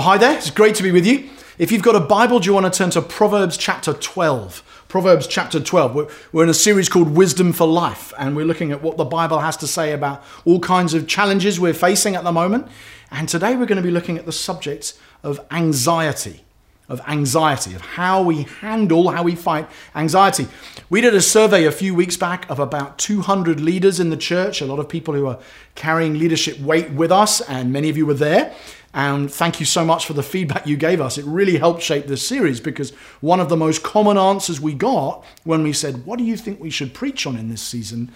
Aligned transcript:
Well, 0.00 0.08
hi 0.08 0.16
there. 0.16 0.34
It's 0.34 0.48
great 0.48 0.76
to 0.76 0.82
be 0.82 0.92
with 0.92 1.06
you. 1.06 1.28
If 1.58 1.70
you've 1.70 1.82
got 1.82 1.94
a 1.94 2.00
Bible, 2.00 2.40
do 2.40 2.46
you 2.46 2.54
want 2.54 2.64
to 2.64 2.74
turn 2.74 2.88
to 2.92 3.02
Proverbs 3.02 3.58
chapter 3.58 3.92
12? 3.92 4.86
Proverbs 4.88 5.26
chapter 5.26 5.60
12. 5.60 5.94
We're, 5.94 6.08
we're 6.32 6.44
in 6.44 6.48
a 6.48 6.54
series 6.54 6.88
called 6.88 7.10
Wisdom 7.14 7.52
for 7.52 7.66
Life, 7.66 8.14
and 8.18 8.34
we're 8.34 8.46
looking 8.46 8.72
at 8.72 8.82
what 8.82 8.96
the 8.96 9.04
Bible 9.04 9.40
has 9.40 9.58
to 9.58 9.66
say 9.66 9.92
about 9.92 10.24
all 10.46 10.58
kinds 10.58 10.94
of 10.94 11.06
challenges 11.06 11.60
we're 11.60 11.74
facing 11.74 12.16
at 12.16 12.24
the 12.24 12.32
moment. 12.32 12.66
And 13.10 13.28
today 13.28 13.56
we're 13.56 13.66
going 13.66 13.76
to 13.76 13.82
be 13.82 13.90
looking 13.90 14.16
at 14.16 14.24
the 14.24 14.32
subject 14.32 14.98
of 15.22 15.38
anxiety 15.50 16.44
of 16.90 17.00
anxiety, 17.06 17.72
of 17.72 17.80
how 17.80 18.20
we 18.20 18.42
handle, 18.60 19.10
how 19.10 19.22
we 19.22 19.36
fight 19.36 19.68
anxiety. 19.94 20.48
We 20.90 21.00
did 21.00 21.14
a 21.14 21.20
survey 21.20 21.64
a 21.64 21.70
few 21.70 21.94
weeks 21.94 22.16
back 22.16 22.50
of 22.50 22.58
about 22.58 22.98
200 22.98 23.60
leaders 23.60 24.00
in 24.00 24.10
the 24.10 24.16
church, 24.16 24.60
a 24.60 24.66
lot 24.66 24.80
of 24.80 24.88
people 24.88 25.14
who 25.14 25.28
are 25.28 25.38
carrying 25.76 26.18
leadership 26.18 26.58
weight 26.58 26.90
with 26.90 27.12
us, 27.12 27.40
and 27.42 27.72
many 27.72 27.90
of 27.90 27.96
you 27.96 28.06
were 28.06 28.14
there. 28.14 28.52
And 28.92 29.32
thank 29.32 29.60
you 29.60 29.66
so 29.66 29.84
much 29.84 30.04
for 30.04 30.14
the 30.14 30.22
feedback 30.22 30.66
you 30.66 30.76
gave 30.76 31.00
us. 31.00 31.16
It 31.16 31.24
really 31.24 31.58
helped 31.58 31.80
shape 31.82 32.06
this 32.06 32.26
series 32.26 32.60
because 32.60 32.90
one 33.20 33.38
of 33.38 33.48
the 33.48 33.56
most 33.56 33.84
common 33.84 34.18
answers 34.18 34.60
we 34.60 34.74
got 34.74 35.24
when 35.44 35.62
we 35.62 35.72
said, 35.72 36.04
What 36.04 36.18
do 36.18 36.24
you 36.24 36.36
think 36.36 36.58
we 36.58 36.70
should 36.70 36.92
preach 36.92 37.26
on 37.26 37.36
in 37.36 37.48
this 37.48 37.62
season? 37.62 38.10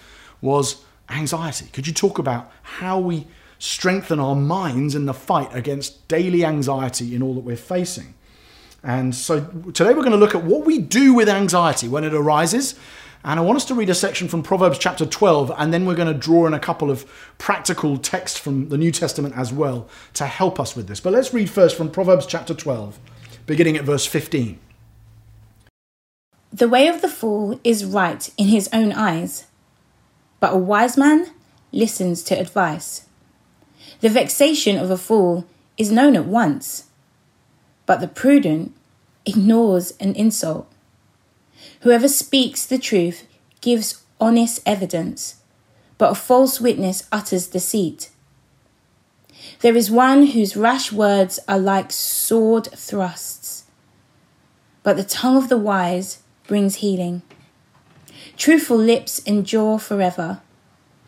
was 0.44 0.84
anxiety. 1.08 1.66
Could 1.72 1.86
you 1.86 1.92
talk 1.92 2.18
about 2.18 2.52
how 2.62 2.98
we 2.98 3.26
strengthen 3.58 4.20
our 4.20 4.34
minds 4.34 4.94
in 4.94 5.06
the 5.06 5.14
fight 5.14 5.48
against 5.52 6.06
daily 6.06 6.44
anxiety 6.44 7.14
in 7.14 7.22
all 7.22 7.34
that 7.34 7.40
we're 7.40 7.56
facing? 7.56 8.14
And 8.82 9.14
so 9.14 9.40
today 9.72 9.94
we're 9.94 10.02
going 10.02 10.10
to 10.10 10.18
look 10.18 10.34
at 10.34 10.44
what 10.44 10.66
we 10.66 10.78
do 10.78 11.14
with 11.14 11.28
anxiety 11.28 11.88
when 11.88 12.04
it 12.04 12.12
arises. 12.12 12.74
And 13.24 13.40
I 13.40 13.42
want 13.42 13.56
us 13.56 13.64
to 13.66 13.74
read 13.74 13.88
a 13.88 13.94
section 13.94 14.28
from 14.28 14.42
Proverbs 14.42 14.78
chapter 14.78 15.06
12, 15.06 15.50
and 15.56 15.72
then 15.72 15.86
we're 15.86 15.94
going 15.94 16.12
to 16.12 16.18
draw 16.18 16.46
in 16.46 16.52
a 16.52 16.60
couple 16.60 16.90
of 16.90 17.10
practical 17.38 17.96
texts 17.96 18.38
from 18.38 18.68
the 18.68 18.76
New 18.76 18.90
Testament 18.90 19.34
as 19.36 19.52
well 19.52 19.88
to 20.12 20.26
help 20.26 20.60
us 20.60 20.76
with 20.76 20.88
this. 20.88 21.00
But 21.00 21.14
let's 21.14 21.32
read 21.32 21.48
first 21.48 21.76
from 21.76 21.90
Proverbs 21.90 22.26
chapter 22.26 22.52
12, 22.52 22.98
beginning 23.46 23.76
at 23.76 23.84
verse 23.84 24.04
15. 24.04 24.58
The 26.52 26.68
way 26.68 26.86
of 26.86 27.00
the 27.00 27.08
fool 27.08 27.58
is 27.64 27.84
right 27.84 28.30
in 28.36 28.48
his 28.48 28.68
own 28.72 28.92
eyes, 28.92 29.46
but 30.38 30.52
a 30.52 30.58
wise 30.58 30.96
man 30.96 31.30
listens 31.72 32.22
to 32.24 32.38
advice. 32.38 33.06
The 34.00 34.10
vexation 34.10 34.76
of 34.76 34.90
a 34.90 34.98
fool 34.98 35.46
is 35.78 35.90
known 35.90 36.14
at 36.14 36.26
once 36.26 36.84
but 37.86 38.00
the 38.00 38.08
prudent 38.08 38.74
ignores 39.26 39.92
an 39.98 40.14
insult. 40.14 40.70
Whoever 41.80 42.08
speaks 42.08 42.66
the 42.66 42.78
truth 42.78 43.26
gives 43.60 44.02
honest 44.20 44.60
evidence, 44.64 45.36
but 45.98 46.12
a 46.12 46.14
false 46.14 46.60
witness 46.60 47.06
utters 47.12 47.46
deceit. 47.46 48.10
There 49.60 49.76
is 49.76 49.90
one 49.90 50.26
whose 50.28 50.56
rash 50.56 50.92
words 50.92 51.38
are 51.48 51.58
like 51.58 51.92
sword 51.92 52.68
thrusts, 52.74 53.64
but 54.82 54.96
the 54.96 55.04
tongue 55.04 55.36
of 55.36 55.48
the 55.48 55.58
wise 55.58 56.22
brings 56.46 56.76
healing. 56.76 57.22
Truthful 58.36 58.76
lips 58.76 59.18
endure 59.20 59.78
forever, 59.78 60.40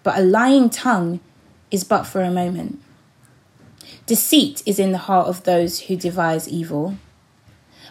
but 0.03 0.19
a 0.19 0.23
lying 0.23 0.71
tongue 0.71 1.21
is 1.71 1.85
but 1.85 2.05
for 2.05 2.23
a 2.23 2.31
moment. 2.31 2.81
Deceit 4.07 4.63
is 4.67 4.79
in 4.79 4.93
the 4.93 4.99
heart 4.99 5.27
of 5.27 5.45
those 5.45 5.81
who 5.81 5.97
devise 5.97 6.49
evil, 6.49 6.97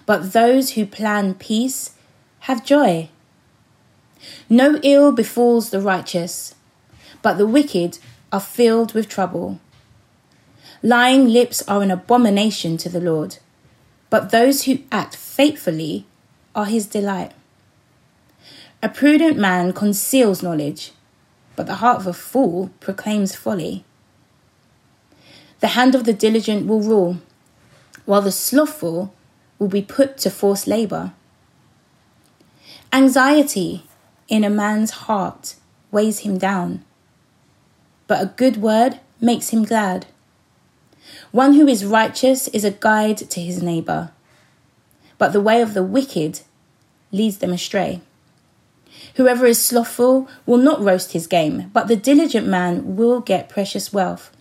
but 0.05 0.33
those 0.33 0.71
who 0.71 0.86
plan 0.86 1.33
peace 1.33 1.92
have 2.45 2.64
joy. 2.64 3.10
No 4.48 4.80
ill 4.83 5.11
befalls 5.11 5.72
the 5.72 5.82
righteous, 5.82 6.54
but 7.23 7.39
the 7.39 7.48
wicked 7.48 7.98
are 8.32 8.39
filled 8.39 8.94
with 8.94 9.10
trouble. 9.10 9.60
Lying 10.84 11.28
lips 11.28 11.64
are 11.67 11.82
an 11.82 11.89
abomination 11.89 12.78
to 12.78 12.88
the 12.88 13.02
Lord, 13.02 13.38
but 14.11 14.30
those 14.30 14.66
who 14.66 14.78
act 14.92 15.16
faithfully 15.16 16.05
are 16.54 16.66
his 16.66 16.86
delight. 16.86 17.32
A 18.84 18.89
prudent 18.89 19.38
man 19.39 19.73
conceals 19.73 20.44
knowledge, 20.44 20.92
but 21.55 21.66
the 21.66 21.82
heart 21.82 21.98
of 21.98 22.05
a 22.05 22.14
fool 22.14 22.70
proclaims 22.80 23.34
folly. 23.34 23.84
The 25.61 25.70
hand 25.70 25.95
of 25.95 26.04
the 26.04 26.14
diligent 26.14 26.67
will 26.67 26.82
rule, 26.82 27.17
while 28.05 28.22
the 28.22 28.32
slothful 28.32 29.16
will 29.58 29.67
be 29.67 29.82
put 29.82 30.20
to 30.20 30.30
forced 30.30 30.67
labor. 30.67 31.11
Anxiety 32.95 33.83
in 34.30 34.45
a 34.45 34.50
man's 34.50 34.92
heart 34.92 35.56
weighs 35.92 36.20
him 36.20 36.38
down, 36.38 36.86
but 38.08 38.23
a 38.23 38.33
good 38.38 38.56
word 38.56 39.02
makes 39.20 39.50
him 39.50 39.66
glad. 39.66 40.06
One 41.34 41.55
who 41.55 41.67
is 41.67 41.84
righteous 41.84 42.48
is 42.48 42.64
a 42.64 42.72
guide 42.72 43.17
to 43.17 43.42
his 43.42 43.61
neighbor, 43.61 44.11
but 45.17 45.34
the 45.34 45.42
way 45.42 45.61
of 45.61 45.73
the 45.73 45.84
wicked 45.84 46.39
leads 47.11 47.39
them 47.39 47.52
astray. 47.52 48.00
Whoever 49.16 49.45
is 49.45 49.61
slothful 49.61 50.30
will 50.45 50.55
not 50.55 50.82
roast 50.82 51.11
his 51.11 51.28
game, 51.28 51.72
but 51.73 51.89
the 51.89 51.98
diligent 51.98 52.48
man 52.48 52.95
will 52.95 53.20
get 53.20 53.50
precious 53.50 53.92
wealth. 53.92 54.32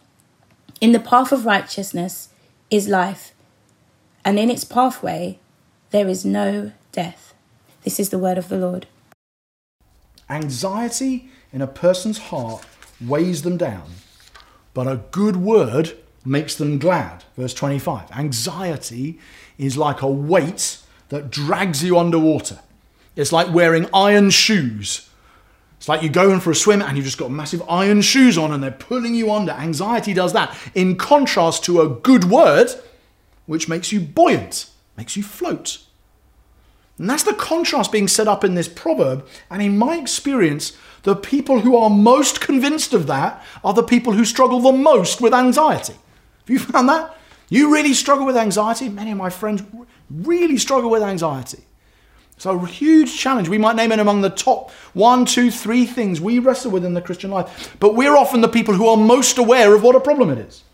In 0.80 0.92
the 0.92 1.00
path 1.00 1.32
of 1.32 1.44
righteousness 1.44 2.28
is 2.70 2.86
life, 2.86 3.34
and 4.24 4.38
in 4.38 4.48
its 4.48 4.62
pathway 4.62 5.40
there 5.90 6.06
is 6.06 6.24
no 6.24 6.70
death. 6.92 7.23
This 7.84 8.00
is 8.00 8.08
the 8.08 8.18
word 8.18 8.38
of 8.38 8.48
the 8.48 8.58
Lord. 8.58 8.86
Anxiety 10.28 11.28
in 11.52 11.62
a 11.62 11.66
person's 11.66 12.18
heart 12.18 12.64
weighs 13.00 13.42
them 13.42 13.56
down, 13.56 13.90
but 14.72 14.86
a 14.86 15.02
good 15.10 15.36
word 15.36 15.96
makes 16.24 16.56
them 16.56 16.78
glad. 16.78 17.24
Verse 17.36 17.54
25 17.54 18.10
Anxiety 18.10 19.18
is 19.58 19.76
like 19.76 20.02
a 20.02 20.10
weight 20.10 20.78
that 21.10 21.30
drags 21.30 21.84
you 21.84 21.98
underwater. 21.98 22.60
It's 23.14 23.30
like 23.30 23.54
wearing 23.54 23.86
iron 23.94 24.30
shoes 24.30 25.08
it's 25.84 25.88
like 25.90 26.00
you're 26.00 26.10
going 26.10 26.40
for 26.40 26.50
a 26.50 26.54
swim 26.54 26.80
and 26.80 26.96
you've 26.96 27.04
just 27.04 27.18
got 27.18 27.30
massive 27.30 27.62
iron 27.68 28.00
shoes 28.00 28.38
on 28.38 28.52
and 28.52 28.62
they're 28.62 28.70
pulling 28.70 29.14
you 29.14 29.30
under. 29.30 29.52
Anxiety 29.52 30.14
does 30.14 30.32
that. 30.32 30.56
In 30.74 30.96
contrast 30.96 31.62
to 31.64 31.82
a 31.82 31.90
good 31.90 32.24
word, 32.24 32.70
which 33.44 33.68
makes 33.68 33.92
you 33.92 34.00
buoyant, 34.00 34.70
makes 34.96 35.14
you 35.14 35.22
float. 35.22 35.84
And 36.98 37.10
that's 37.10 37.24
the 37.24 37.34
contrast 37.34 37.90
being 37.90 38.08
set 38.08 38.28
up 38.28 38.44
in 38.44 38.54
this 38.54 38.68
proverb. 38.68 39.26
And 39.50 39.60
in 39.60 39.76
my 39.76 39.96
experience, 39.96 40.76
the 41.02 41.16
people 41.16 41.60
who 41.60 41.76
are 41.76 41.90
most 41.90 42.40
convinced 42.40 42.92
of 42.92 43.06
that 43.08 43.42
are 43.64 43.74
the 43.74 43.82
people 43.82 44.12
who 44.12 44.24
struggle 44.24 44.60
the 44.60 44.72
most 44.72 45.20
with 45.20 45.34
anxiety. 45.34 45.94
Have 45.94 46.50
you 46.50 46.58
found 46.60 46.88
that? 46.88 47.16
You 47.48 47.72
really 47.72 47.94
struggle 47.94 48.24
with 48.24 48.36
anxiety? 48.36 48.88
Many 48.88 49.10
of 49.10 49.18
my 49.18 49.30
friends 49.30 49.62
really 50.10 50.56
struggle 50.56 50.90
with 50.90 51.02
anxiety. 51.02 51.64
So 52.36 52.58
a 52.58 52.66
huge 52.66 53.16
challenge. 53.16 53.48
We 53.48 53.58
might 53.58 53.76
name 53.76 53.92
it 53.92 53.98
among 53.98 54.22
the 54.22 54.30
top 54.30 54.70
one, 54.92 55.24
two, 55.24 55.50
three 55.50 55.86
things 55.86 56.20
we 56.20 56.38
wrestle 56.38 56.70
with 56.70 56.84
in 56.84 56.94
the 56.94 57.00
Christian 57.00 57.30
life. 57.30 57.76
But 57.78 57.94
we're 57.94 58.16
often 58.16 58.40
the 58.40 58.48
people 58.48 58.74
who 58.74 58.88
are 58.88 58.96
most 58.96 59.38
aware 59.38 59.74
of 59.74 59.82
what 59.82 59.94
a 59.94 60.00
problem 60.00 60.30
it 60.30 60.38
is. 60.38 60.64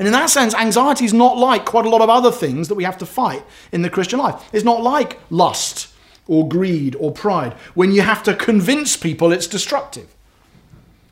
And 0.00 0.06
in 0.06 0.14
that 0.14 0.30
sense, 0.30 0.54
anxiety 0.54 1.04
is 1.04 1.12
not 1.12 1.36
like 1.36 1.66
quite 1.66 1.84
a 1.84 1.90
lot 1.90 2.00
of 2.00 2.08
other 2.08 2.32
things 2.32 2.68
that 2.68 2.74
we 2.74 2.84
have 2.84 2.96
to 2.96 3.04
fight 3.04 3.44
in 3.70 3.82
the 3.82 3.90
Christian 3.90 4.18
life. 4.18 4.48
It's 4.50 4.64
not 4.64 4.82
like 4.82 5.20
lust 5.28 5.92
or 6.26 6.48
greed 6.48 6.96
or 6.98 7.12
pride 7.12 7.52
when 7.74 7.92
you 7.92 8.00
have 8.00 8.22
to 8.22 8.34
convince 8.34 8.96
people 8.96 9.30
it's 9.30 9.46
destructive. 9.46 10.08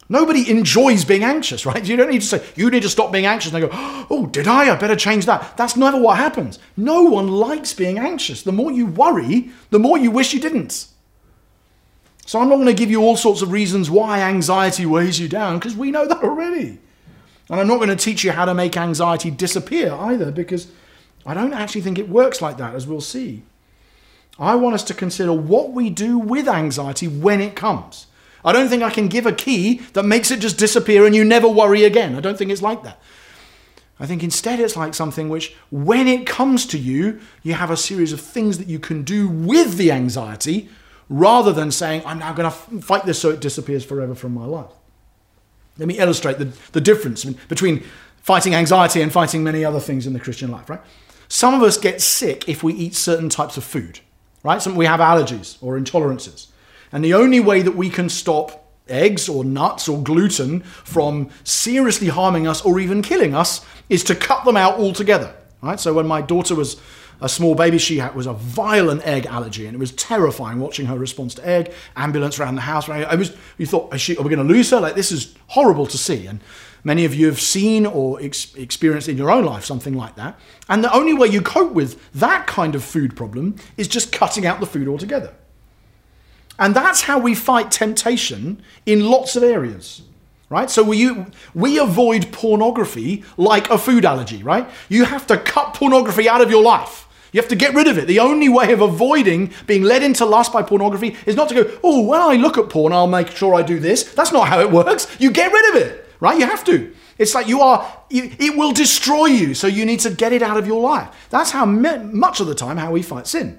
Nobody 0.08 0.50
enjoys 0.50 1.04
being 1.04 1.22
anxious, 1.22 1.66
right? 1.66 1.84
You 1.84 1.98
don't 1.98 2.10
need 2.10 2.22
to 2.22 2.26
say, 2.26 2.42
you 2.56 2.70
need 2.70 2.80
to 2.80 2.88
stop 2.88 3.12
being 3.12 3.26
anxious. 3.26 3.52
And 3.52 3.62
they 3.62 3.68
go, 3.68 4.06
oh, 4.08 4.24
did 4.24 4.48
I? 4.48 4.72
I 4.72 4.76
better 4.76 4.96
change 4.96 5.26
that. 5.26 5.58
That's 5.58 5.76
never 5.76 6.00
what 6.00 6.16
happens. 6.16 6.58
No 6.74 7.02
one 7.02 7.28
likes 7.28 7.74
being 7.74 7.98
anxious. 7.98 8.42
The 8.42 8.52
more 8.52 8.72
you 8.72 8.86
worry, 8.86 9.50
the 9.68 9.78
more 9.78 9.98
you 9.98 10.10
wish 10.10 10.32
you 10.32 10.40
didn't. 10.40 10.86
So 12.24 12.40
I'm 12.40 12.48
not 12.48 12.54
going 12.54 12.68
to 12.68 12.72
give 12.72 12.90
you 12.90 13.02
all 13.02 13.18
sorts 13.18 13.42
of 13.42 13.52
reasons 13.52 13.90
why 13.90 14.20
anxiety 14.20 14.86
weighs 14.86 15.20
you 15.20 15.28
down 15.28 15.58
because 15.58 15.76
we 15.76 15.90
know 15.90 16.08
that 16.08 16.22
already. 16.22 16.78
And 17.50 17.60
I'm 17.60 17.66
not 17.66 17.76
going 17.76 17.88
to 17.88 17.96
teach 17.96 18.24
you 18.24 18.32
how 18.32 18.44
to 18.44 18.54
make 18.54 18.76
anxiety 18.76 19.30
disappear 19.30 19.92
either 19.92 20.30
because 20.30 20.68
I 21.24 21.34
don't 21.34 21.54
actually 21.54 21.80
think 21.80 21.98
it 21.98 22.08
works 22.08 22.42
like 22.42 22.58
that, 22.58 22.74
as 22.74 22.86
we'll 22.86 23.00
see. 23.00 23.42
I 24.38 24.54
want 24.54 24.74
us 24.74 24.84
to 24.84 24.94
consider 24.94 25.32
what 25.32 25.72
we 25.72 25.90
do 25.90 26.18
with 26.18 26.48
anxiety 26.48 27.08
when 27.08 27.40
it 27.40 27.56
comes. 27.56 28.06
I 28.44 28.52
don't 28.52 28.68
think 28.68 28.82
I 28.82 28.90
can 28.90 29.08
give 29.08 29.26
a 29.26 29.32
key 29.32 29.78
that 29.94 30.04
makes 30.04 30.30
it 30.30 30.40
just 30.40 30.58
disappear 30.58 31.04
and 31.04 31.14
you 31.14 31.24
never 31.24 31.48
worry 31.48 31.84
again. 31.84 32.14
I 32.14 32.20
don't 32.20 32.38
think 32.38 32.50
it's 32.50 32.62
like 32.62 32.84
that. 32.84 33.00
I 33.98 34.06
think 34.06 34.22
instead 34.22 34.60
it's 34.60 34.76
like 34.76 34.94
something 34.94 35.28
which, 35.28 35.56
when 35.70 36.06
it 36.06 36.24
comes 36.24 36.66
to 36.66 36.78
you, 36.78 37.18
you 37.42 37.54
have 37.54 37.70
a 37.70 37.76
series 37.76 38.12
of 38.12 38.20
things 38.20 38.58
that 38.58 38.68
you 38.68 38.78
can 38.78 39.02
do 39.02 39.28
with 39.28 39.76
the 39.76 39.90
anxiety 39.90 40.68
rather 41.08 41.52
than 41.52 41.72
saying, 41.72 42.02
I'm 42.06 42.20
now 42.20 42.32
going 42.32 42.48
to 42.48 42.80
fight 42.80 43.06
this 43.06 43.18
so 43.18 43.30
it 43.30 43.40
disappears 43.40 43.84
forever 43.84 44.14
from 44.14 44.34
my 44.34 44.44
life. 44.44 44.70
Let 45.78 45.88
me 45.88 45.98
illustrate 45.98 46.38
the, 46.38 46.52
the 46.72 46.80
difference 46.80 47.24
between 47.24 47.84
fighting 48.20 48.54
anxiety 48.54 49.00
and 49.00 49.12
fighting 49.12 49.42
many 49.42 49.64
other 49.64 49.80
things 49.80 50.06
in 50.06 50.12
the 50.12 50.20
Christian 50.20 50.50
life, 50.50 50.68
right? 50.68 50.80
Some 51.28 51.54
of 51.54 51.62
us 51.62 51.78
get 51.78 52.00
sick 52.00 52.48
if 52.48 52.62
we 52.62 52.74
eat 52.74 52.94
certain 52.94 53.28
types 53.28 53.56
of 53.56 53.64
food, 53.64 54.00
right? 54.42 54.60
Some, 54.60 54.76
we 54.76 54.86
have 54.86 55.00
allergies 55.00 55.56
or 55.62 55.78
intolerances. 55.78 56.48
And 56.90 57.04
the 57.04 57.14
only 57.14 57.40
way 57.40 57.62
that 57.62 57.76
we 57.76 57.90
can 57.90 58.08
stop 58.08 58.64
eggs 58.88 59.28
or 59.28 59.44
nuts 59.44 59.88
or 59.88 60.02
gluten 60.02 60.62
from 60.62 61.30
seriously 61.44 62.08
harming 62.08 62.46
us 62.46 62.62
or 62.62 62.80
even 62.80 63.02
killing 63.02 63.34
us 63.34 63.64
is 63.88 64.02
to 64.04 64.14
cut 64.14 64.44
them 64.44 64.56
out 64.56 64.78
altogether. 64.78 65.34
Right? 65.60 65.78
So 65.78 65.92
when 65.92 66.06
my 66.06 66.22
daughter 66.22 66.54
was 66.54 66.80
a 67.20 67.28
small 67.28 67.54
baby, 67.54 67.78
she 67.78 67.98
had, 67.98 68.14
was 68.14 68.26
a 68.26 68.32
violent 68.32 69.04
egg 69.06 69.26
allergy, 69.26 69.66
and 69.66 69.74
it 69.74 69.78
was 69.78 69.92
terrifying 69.92 70.60
watching 70.60 70.86
her 70.86 70.96
response 70.96 71.34
to 71.34 71.46
egg. 71.46 71.72
Ambulance 71.96 72.38
around 72.38 72.54
the 72.54 72.60
house. 72.60 72.88
I 72.88 73.14
was, 73.14 73.36
you 73.56 73.66
thought, 73.66 73.92
is 73.94 74.00
she, 74.00 74.16
are 74.16 74.22
we 74.22 74.34
going 74.34 74.46
to 74.46 74.54
lose 74.54 74.70
her? 74.70 74.80
Like 74.80 74.94
this 74.94 75.10
is 75.10 75.34
horrible 75.48 75.86
to 75.86 75.98
see. 75.98 76.26
And 76.26 76.40
many 76.84 77.04
of 77.04 77.14
you 77.14 77.26
have 77.26 77.40
seen 77.40 77.86
or 77.86 78.20
ex- 78.22 78.54
experienced 78.54 79.08
in 79.08 79.16
your 79.16 79.30
own 79.30 79.44
life 79.44 79.64
something 79.64 79.94
like 79.94 80.14
that. 80.14 80.38
And 80.68 80.84
the 80.84 80.92
only 80.94 81.12
way 81.12 81.26
you 81.26 81.40
cope 81.40 81.72
with 81.72 82.00
that 82.12 82.46
kind 82.46 82.74
of 82.74 82.84
food 82.84 83.16
problem 83.16 83.56
is 83.76 83.88
just 83.88 84.12
cutting 84.12 84.46
out 84.46 84.60
the 84.60 84.66
food 84.66 84.86
altogether. 84.86 85.34
And 86.58 86.74
that's 86.74 87.02
how 87.02 87.18
we 87.18 87.34
fight 87.34 87.70
temptation 87.70 88.62
in 88.86 89.08
lots 89.08 89.36
of 89.36 89.42
areas 89.42 90.02
right? 90.50 90.70
So 90.70 90.82
we, 90.82 91.14
we 91.54 91.78
avoid 91.78 92.32
pornography 92.32 93.22
like 93.36 93.68
a 93.68 93.76
food 93.76 94.06
allergy, 94.06 94.42
right? 94.42 94.68
You 94.88 95.04
have 95.04 95.26
to 95.26 95.36
cut 95.36 95.74
pornography 95.74 96.26
out 96.26 96.40
of 96.40 96.50
your 96.50 96.62
life. 96.62 97.07
You 97.32 97.40
have 97.40 97.48
to 97.48 97.56
get 97.56 97.74
rid 97.74 97.86
of 97.86 97.98
it. 97.98 98.06
The 98.06 98.20
only 98.20 98.48
way 98.48 98.72
of 98.72 98.80
avoiding 98.80 99.52
being 99.66 99.82
led 99.82 100.02
into 100.02 100.24
lust 100.24 100.52
by 100.52 100.62
pornography 100.62 101.16
is 101.26 101.36
not 101.36 101.48
to 101.50 101.54
go, 101.54 101.78
oh, 101.84 102.02
when 102.06 102.20
I 102.20 102.34
look 102.34 102.56
at 102.56 102.70
porn, 102.70 102.92
I'll 102.92 103.06
make 103.06 103.30
sure 103.30 103.54
I 103.54 103.62
do 103.62 103.78
this. 103.78 104.14
That's 104.14 104.32
not 104.32 104.48
how 104.48 104.60
it 104.60 104.70
works. 104.70 105.06
You 105.20 105.30
get 105.30 105.52
rid 105.52 105.74
of 105.74 105.82
it, 105.82 106.06
right? 106.20 106.38
You 106.38 106.46
have 106.46 106.64
to. 106.64 106.94
It's 107.18 107.34
like 107.34 107.48
you 107.48 107.60
are, 107.60 108.04
it 108.10 108.56
will 108.56 108.72
destroy 108.72 109.26
you. 109.26 109.52
So 109.54 109.66
you 109.66 109.84
need 109.84 110.00
to 110.00 110.10
get 110.10 110.32
it 110.32 110.40
out 110.40 110.56
of 110.56 110.66
your 110.66 110.80
life. 110.80 111.08
That's 111.30 111.50
how 111.50 111.66
much 111.66 112.40
of 112.40 112.46
the 112.46 112.54
time 112.54 112.76
how 112.76 112.92
we 112.92 113.02
fight 113.02 113.26
sin. 113.26 113.58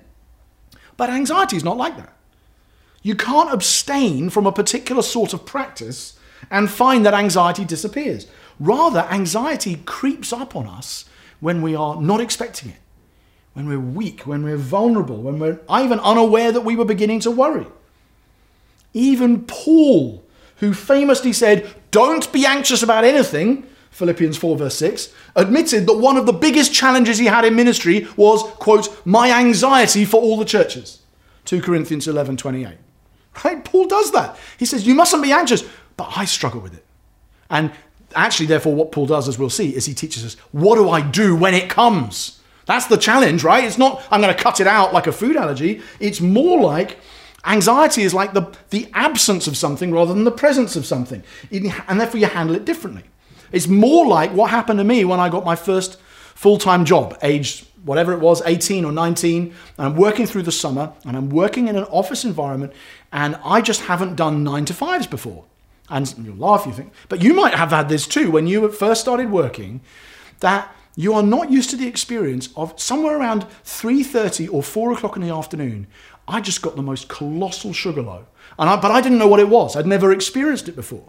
But 0.98 1.10
anxiety 1.10 1.58
is 1.58 1.64
not 1.64 1.78
like 1.78 1.98
that. 1.98 2.16
You 3.02 3.16
can't 3.16 3.54
abstain 3.54 4.30
from 4.30 4.46
a 4.46 4.52
particular 4.52 5.02
sort 5.02 5.34
of 5.34 5.46
practice 5.46 6.18
and 6.50 6.70
find 6.70 7.06
that 7.06 7.14
anxiety 7.14 7.66
disappears. 7.66 8.28
Rather, 8.60 9.08
anxiety 9.10 9.78
creeps 9.86 10.34
up 10.34 10.56
on 10.56 10.68
us 10.68 11.06
when 11.40 11.62
we 11.62 11.76
are 11.76 12.02
not 12.02 12.20
expecting 12.20 12.72
it, 12.72 12.80
when 13.54 13.68
we're 13.68 13.80
weak, 13.80 14.22
when 14.22 14.44
we're 14.44 14.58
vulnerable, 14.58 15.18
when 15.18 15.40
we're 15.40 15.60
even 15.72 16.00
unaware 16.00 16.52
that 16.52 16.62
we 16.62 16.76
were 16.76 16.86
beginning 16.86 17.20
to 17.22 17.32
worry. 17.32 17.66
Even 18.94 19.44
Paul, 19.44 20.24
who 20.58 20.74
famously 20.74 21.34
said, 21.34 21.74
Don't 21.92 22.32
be 22.32 22.46
anxious 22.46 22.84
about 22.84 23.04
anything, 23.04 23.68
Philippians 23.92 24.38
4, 24.38 24.58
verse 24.58 24.76
6, 24.76 25.14
admitted 25.36 25.88
that 25.88 25.98
one 25.98 26.18
of 26.18 26.26
the 26.26 26.34
biggest 26.34 26.74
challenges 26.74 27.18
he 27.18 27.26
had 27.26 27.46
in 27.46 27.56
ministry 27.56 28.08
was, 28.16 28.44
quote, 28.44 29.06
my 29.06 29.32
anxiety 29.32 30.06
for 30.06 30.22
all 30.22 30.38
the 30.38 30.46
churches. 30.46 31.02
2 31.46 31.62
Corinthians 31.62 32.08
11, 32.08 32.38
28. 32.38 32.78
Right? 33.44 33.66
Paul 33.66 33.88
does 33.88 34.12
that. 34.12 34.38
He 34.58 34.66
says, 34.66 34.86
You 34.88 34.96
mustn't 34.96 35.24
be 35.24 35.32
anxious 35.32 35.64
but 36.00 36.18
I 36.18 36.24
struggle 36.24 36.62
with 36.62 36.74
it. 36.74 36.86
And 37.50 37.74
actually, 38.16 38.46
therefore, 38.46 38.74
what 38.74 38.94
Paul 38.94 39.06
does, 39.06 39.28
as 39.28 39.38
we'll 39.38 39.50
see, 39.50 39.76
is 39.76 39.86
he 39.86 39.94
teaches 39.94 40.24
us 40.24 40.36
what 40.54 40.76
do 40.76 40.90
I 40.90 41.02
do 41.02 41.36
when 41.36 41.54
it 41.54 41.70
comes? 41.70 42.39
That's 42.70 42.86
the 42.86 42.98
challenge, 42.98 43.44
right? 43.44 43.64
It's 43.64 43.80
not 43.80 44.04
I'm 44.12 44.22
going 44.22 44.32
to 44.32 44.40
cut 44.40 44.60
it 44.60 44.68
out 44.68 44.94
like 44.94 45.08
a 45.08 45.12
food 45.12 45.36
allergy. 45.36 45.82
It's 46.00 46.22
more 46.22 46.62
like 46.62 47.00
anxiety 47.44 48.04
is 48.04 48.14
like 48.14 48.34
the, 48.34 48.56
the 48.70 48.88
absence 48.94 49.48
of 49.48 49.58
something 49.58 49.92
rather 49.92 50.14
than 50.14 50.24
the 50.24 50.30
presence 50.30 50.76
of 50.76 50.86
something. 50.86 51.24
And 51.52 52.00
therefore, 52.00 52.20
you 52.20 52.28
handle 52.28 52.56
it 52.56 52.66
differently. 52.66 53.06
It's 53.52 53.68
more 53.68 54.06
like 54.06 54.34
what 54.34 54.52
happened 54.52 54.78
to 54.78 54.84
me 54.84 55.04
when 55.04 55.20
I 55.20 55.30
got 55.30 55.44
my 55.44 55.56
first 55.56 56.00
full 56.36 56.60
time 56.60 56.86
job, 56.86 57.18
aged 57.24 57.66
whatever 57.86 58.14
it 58.14 58.20
was, 58.20 58.44
18 58.46 58.86
or 58.86 58.92
19, 58.92 59.46
and 59.46 59.54
I'm 59.88 59.96
working 59.96 60.28
through 60.28 60.44
the 60.44 60.52
summer 60.52 60.94
and 61.06 61.18
I'm 61.18 61.32
working 61.32 61.70
in 61.70 61.76
an 61.76 61.86
office 61.86 62.24
environment 62.24 62.74
and 63.12 63.36
I 63.44 63.62
just 63.62 63.82
haven't 63.82 64.16
done 64.16 64.44
nine 64.44 64.66
to 64.66 64.76
fives 64.76 65.08
before 65.08 65.44
and 65.90 66.14
you'll 66.20 66.36
laugh, 66.36 66.68
you 66.68 66.74
think, 66.74 66.94
but 67.08 67.24
you 67.24 67.34
might 67.34 67.56
have 67.56 67.72
had 67.72 67.90
this 67.90 68.06
too 68.06 68.30
when 68.30 68.46
you 68.46 68.70
first 68.72 69.02
started 69.02 69.32
working, 69.32 69.82
that 70.42 70.72
you 71.00 71.14
are 71.14 71.24
not 71.24 71.50
used 71.50 71.70
to 71.70 71.78
the 71.78 71.88
experience 71.88 72.50
of 72.58 72.78
somewhere 72.78 73.18
around 73.18 73.46
3.30 73.64 74.52
or 74.52 74.62
4 74.62 74.92
o'clock 74.92 75.16
in 75.16 75.22
the 75.22 75.34
afternoon, 75.34 75.88
I 76.28 76.42
just 76.42 76.62
got 76.62 76.76
the 76.76 76.82
most 76.82 77.08
colossal 77.08 77.72
sugar 77.72 78.02
low. 78.02 78.26
And 78.58 78.70
I, 78.70 78.76
but 78.76 78.92
I 78.92 79.00
didn't 79.00 79.18
know 79.18 79.30
what 79.30 79.40
it 79.40 79.48
was. 79.48 79.78
I'd 79.78 79.88
never 79.88 80.12
experienced 80.12 80.68
it 80.68 80.76
before. 80.76 81.08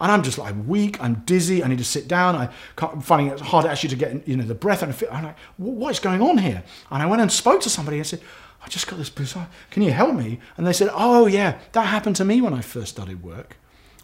And 0.00 0.10
I'm 0.10 0.24
just 0.24 0.36
like 0.36 0.50
I'm 0.50 0.66
weak, 0.66 1.00
I'm 1.00 1.22
dizzy, 1.26 1.62
I 1.62 1.68
need 1.68 1.78
to 1.78 1.84
sit 1.84 2.08
down. 2.08 2.34
I 2.34 2.48
am 2.82 3.02
finding 3.02 3.28
it 3.28 3.38
hard 3.38 3.66
actually 3.66 3.90
to 3.90 3.96
get 3.96 4.26
you 4.26 4.36
know 4.36 4.42
the 4.42 4.52
breath. 4.52 4.82
And 4.82 4.92
I'm 5.12 5.22
like, 5.22 5.38
what 5.58 5.90
is 5.90 6.00
going 6.00 6.22
on 6.22 6.38
here? 6.38 6.64
And 6.90 7.00
I 7.00 7.06
went 7.06 7.22
and 7.22 7.30
spoke 7.30 7.60
to 7.60 7.70
somebody 7.70 7.98
and 7.98 8.06
said, 8.06 8.22
I 8.64 8.68
just 8.68 8.88
got 8.88 8.98
this 8.98 9.10
bizarre. 9.10 9.48
Can 9.70 9.84
you 9.84 9.92
help 9.92 10.16
me? 10.16 10.40
And 10.56 10.66
they 10.66 10.72
said, 10.72 10.90
Oh 10.92 11.26
yeah, 11.26 11.58
that 11.70 11.86
happened 11.86 12.16
to 12.16 12.24
me 12.24 12.40
when 12.40 12.52
I 12.52 12.62
first 12.62 12.94
started 12.94 13.22
work. 13.22 13.58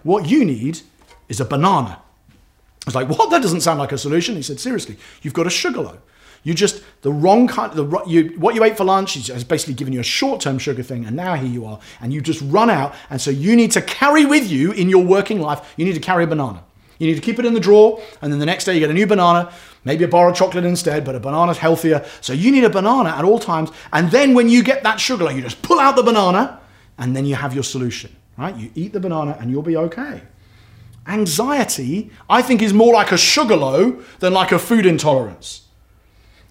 What 0.04 0.28
you 0.28 0.44
need 0.44 0.82
is 1.28 1.40
a 1.40 1.44
banana. 1.44 2.02
I 2.86 2.90
was 2.90 2.94
like, 2.94 3.08
what? 3.08 3.30
That 3.30 3.42
doesn't 3.42 3.62
sound 3.62 3.80
like 3.80 3.90
a 3.90 3.98
solution. 3.98 4.36
He 4.36 4.42
said, 4.42 4.60
seriously, 4.60 4.96
you've 5.22 5.34
got 5.34 5.46
a 5.46 5.50
sugar 5.50 5.80
low. 5.80 5.98
You 6.44 6.54
just 6.54 6.84
the 7.02 7.12
wrong 7.12 7.48
kind. 7.48 7.72
The 7.72 8.02
you 8.06 8.28
what 8.38 8.54
you 8.54 8.62
ate 8.62 8.76
for 8.76 8.84
lunch 8.84 9.14
has 9.14 9.42
basically 9.42 9.74
given 9.74 9.92
you 9.92 9.98
a 9.98 10.04
short-term 10.04 10.58
sugar 10.58 10.84
thing, 10.84 11.04
and 11.04 11.16
now 11.16 11.34
here 11.34 11.50
you 11.50 11.64
are, 11.64 11.80
and 12.00 12.12
you 12.12 12.20
just 12.20 12.40
run 12.42 12.70
out. 12.70 12.94
And 13.10 13.20
so 13.20 13.32
you 13.32 13.56
need 13.56 13.72
to 13.72 13.82
carry 13.82 14.24
with 14.24 14.48
you 14.48 14.70
in 14.70 14.88
your 14.88 15.04
working 15.04 15.40
life. 15.40 15.74
You 15.76 15.84
need 15.84 15.94
to 15.94 16.00
carry 16.00 16.22
a 16.22 16.26
banana. 16.28 16.62
You 16.98 17.08
need 17.08 17.16
to 17.16 17.20
keep 17.20 17.40
it 17.40 17.44
in 17.44 17.54
the 17.54 17.60
drawer, 17.60 18.00
and 18.22 18.32
then 18.32 18.38
the 18.38 18.46
next 18.46 18.64
day 18.64 18.74
you 18.74 18.80
get 18.80 18.90
a 18.90 18.94
new 18.94 19.08
banana, 19.08 19.52
maybe 19.84 20.04
a 20.04 20.08
bar 20.08 20.30
of 20.30 20.36
chocolate 20.36 20.64
instead, 20.64 21.04
but 21.04 21.16
a 21.16 21.20
banana's 21.20 21.58
healthier. 21.58 22.06
So 22.20 22.32
you 22.32 22.52
need 22.52 22.64
a 22.64 22.70
banana 22.70 23.10
at 23.10 23.24
all 23.24 23.40
times. 23.40 23.70
And 23.92 24.10
then 24.12 24.32
when 24.32 24.48
you 24.48 24.62
get 24.62 24.84
that 24.84 25.00
sugar 25.00 25.24
low, 25.24 25.30
you 25.30 25.42
just 25.42 25.60
pull 25.62 25.80
out 25.80 25.96
the 25.96 26.04
banana, 26.04 26.60
and 26.96 27.16
then 27.16 27.26
you 27.26 27.34
have 27.34 27.54
your 27.54 27.64
solution 27.64 28.14
right? 28.36 28.56
You 28.56 28.70
eat 28.74 28.92
the 28.92 29.00
banana 29.00 29.36
and 29.40 29.50
you'll 29.50 29.62
be 29.62 29.76
okay. 29.76 30.22
Anxiety, 31.08 32.10
I 32.28 32.42
think, 32.42 32.62
is 32.62 32.72
more 32.72 32.92
like 32.92 33.12
a 33.12 33.16
sugar 33.16 33.56
low 33.56 34.02
than 34.18 34.32
like 34.32 34.52
a 34.52 34.58
food 34.58 34.86
intolerance. 34.86 35.62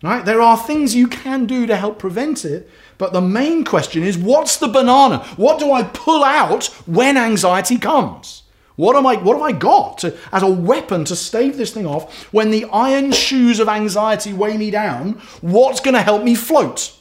Right? 0.03 0.23
There 0.23 0.41
are 0.41 0.57
things 0.57 0.95
you 0.95 1.07
can 1.07 1.45
do 1.45 1.65
to 1.65 1.75
help 1.75 1.99
prevent 1.99 2.45
it, 2.45 2.69
but 2.97 3.11
the 3.11 3.21
main 3.21 3.63
question 3.63 4.03
is 4.03 4.17
what's 4.17 4.57
the 4.57 4.67
banana? 4.67 5.19
What 5.35 5.59
do 5.59 5.71
I 5.71 5.83
pull 5.83 6.23
out 6.23 6.65
when 6.85 7.17
anxiety 7.17 7.77
comes? 7.77 8.43
What 8.75 8.95
am 8.95 9.07
I 9.07 9.15
what 9.15 9.37
have 9.37 9.41
I 9.41 9.53
got 9.53 9.99
to, 9.99 10.17
as 10.31 10.43
a 10.43 10.49
weapon 10.49 11.05
to 11.05 11.15
stave 11.15 11.57
this 11.57 11.73
thing 11.73 11.85
off 11.85 12.25
when 12.33 12.51
the 12.51 12.65
iron 12.65 13.11
shoes 13.13 13.59
of 13.59 13.69
anxiety 13.69 14.33
weigh 14.33 14.57
me 14.57 14.69
down? 14.69 15.13
What's 15.41 15.79
going 15.79 15.95
to 15.95 16.01
help 16.01 16.23
me 16.23 16.35
float? 16.35 16.93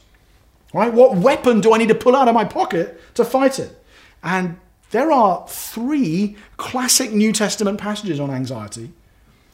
Right? 0.73 0.93
What 0.93 1.17
weapon 1.17 1.61
do 1.61 1.73
I 1.73 1.77
need 1.77 1.89
to 1.89 1.95
pull 1.95 2.15
out 2.15 2.27
of 2.27 2.33
my 2.33 2.45
pocket 2.45 2.99
to 3.15 3.25
fight 3.25 3.59
it? 3.59 3.77
And 4.23 4.57
there 4.95 5.11
are 5.11 5.45
three 5.49 6.37
classic 6.55 7.11
New 7.11 7.33
Testament 7.33 7.77
passages 7.77 8.17
on 8.17 8.31
anxiety, 8.31 8.93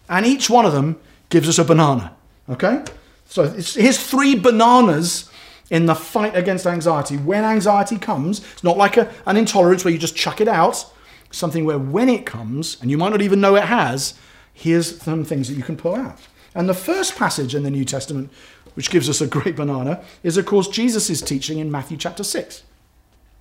and 0.08 0.24
each 0.24 0.52
one 0.52 0.68
of 0.68 0.72
them 0.72 1.00
gives 1.30 1.50
us 1.50 1.58
a 1.58 1.64
banana. 1.64 2.16
Okay? 2.48 2.84
So 3.26 3.48
here's 3.48 3.98
three 4.00 4.36
bananas 4.36 5.32
in 5.72 5.88
the 5.88 5.96
fight 5.96 6.38
against 6.38 6.68
anxiety. 6.68 7.18
When 7.18 7.44
anxiety 7.44 7.98
comes, 7.98 8.42
it's 8.52 8.64
not 8.64 8.78
like 8.78 8.98
a, 8.98 9.12
an 9.26 9.36
intolerance 9.36 9.84
where 9.84 9.92
you 9.92 9.98
just 9.98 10.16
chuck 10.16 10.42
it 10.42 10.48
out, 10.48 10.86
something 11.32 11.66
where 11.66 11.80
when 11.80 12.08
it 12.08 12.24
comes, 12.24 12.80
and 12.80 12.92
you 12.92 13.00
might 13.00 13.10
not 13.10 13.24
even 13.24 13.42
know 13.42 13.56
it 13.56 13.64
has, 13.64 14.14
here's 14.54 15.02
some 15.02 15.26
things 15.26 15.48
that 15.48 15.56
you 15.56 15.64
can 15.64 15.76
pull 15.76 15.96
out. 15.96 16.20
And 16.54 16.70
the 16.70 16.76
first 16.76 17.16
passage 17.16 17.56
in 17.56 17.64
the 17.64 17.72
New 17.72 17.84
Testament, 17.84 18.30
which 18.76 18.92
gives 18.92 19.10
us 19.10 19.22
a 19.22 19.26
great 19.26 19.56
banana, 19.56 20.04
is 20.22 20.38
of 20.38 20.46
course 20.46 20.68
Jesus' 20.68 21.20
teaching 21.20 21.58
in 21.58 21.72
Matthew 21.72 21.98
chapter 21.98 22.24
6 22.24 22.62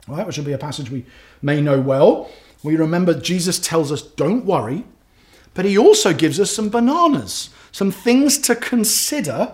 right, 0.09 0.27
which 0.27 0.39
will 0.39 0.45
be 0.45 0.53
a 0.53 0.59
passage 0.59 0.91
we 0.91 1.07
may 1.43 1.61
know 1.61 1.81
well. 1.81 2.31
We 2.63 2.77
remember 2.77 3.19
Jesus 3.19 3.59
tells 3.59 3.91
us, 3.91 4.03
don't 4.03 4.45
worry, 4.45 4.85
but 5.55 5.65
he 5.65 5.79
also 5.79 6.13
gives 6.13 6.39
us 6.39 6.51
some 6.51 6.69
bananas, 6.69 7.51
some 7.73 7.91
things 7.91 8.39
to 8.39 8.55
consider 8.55 9.53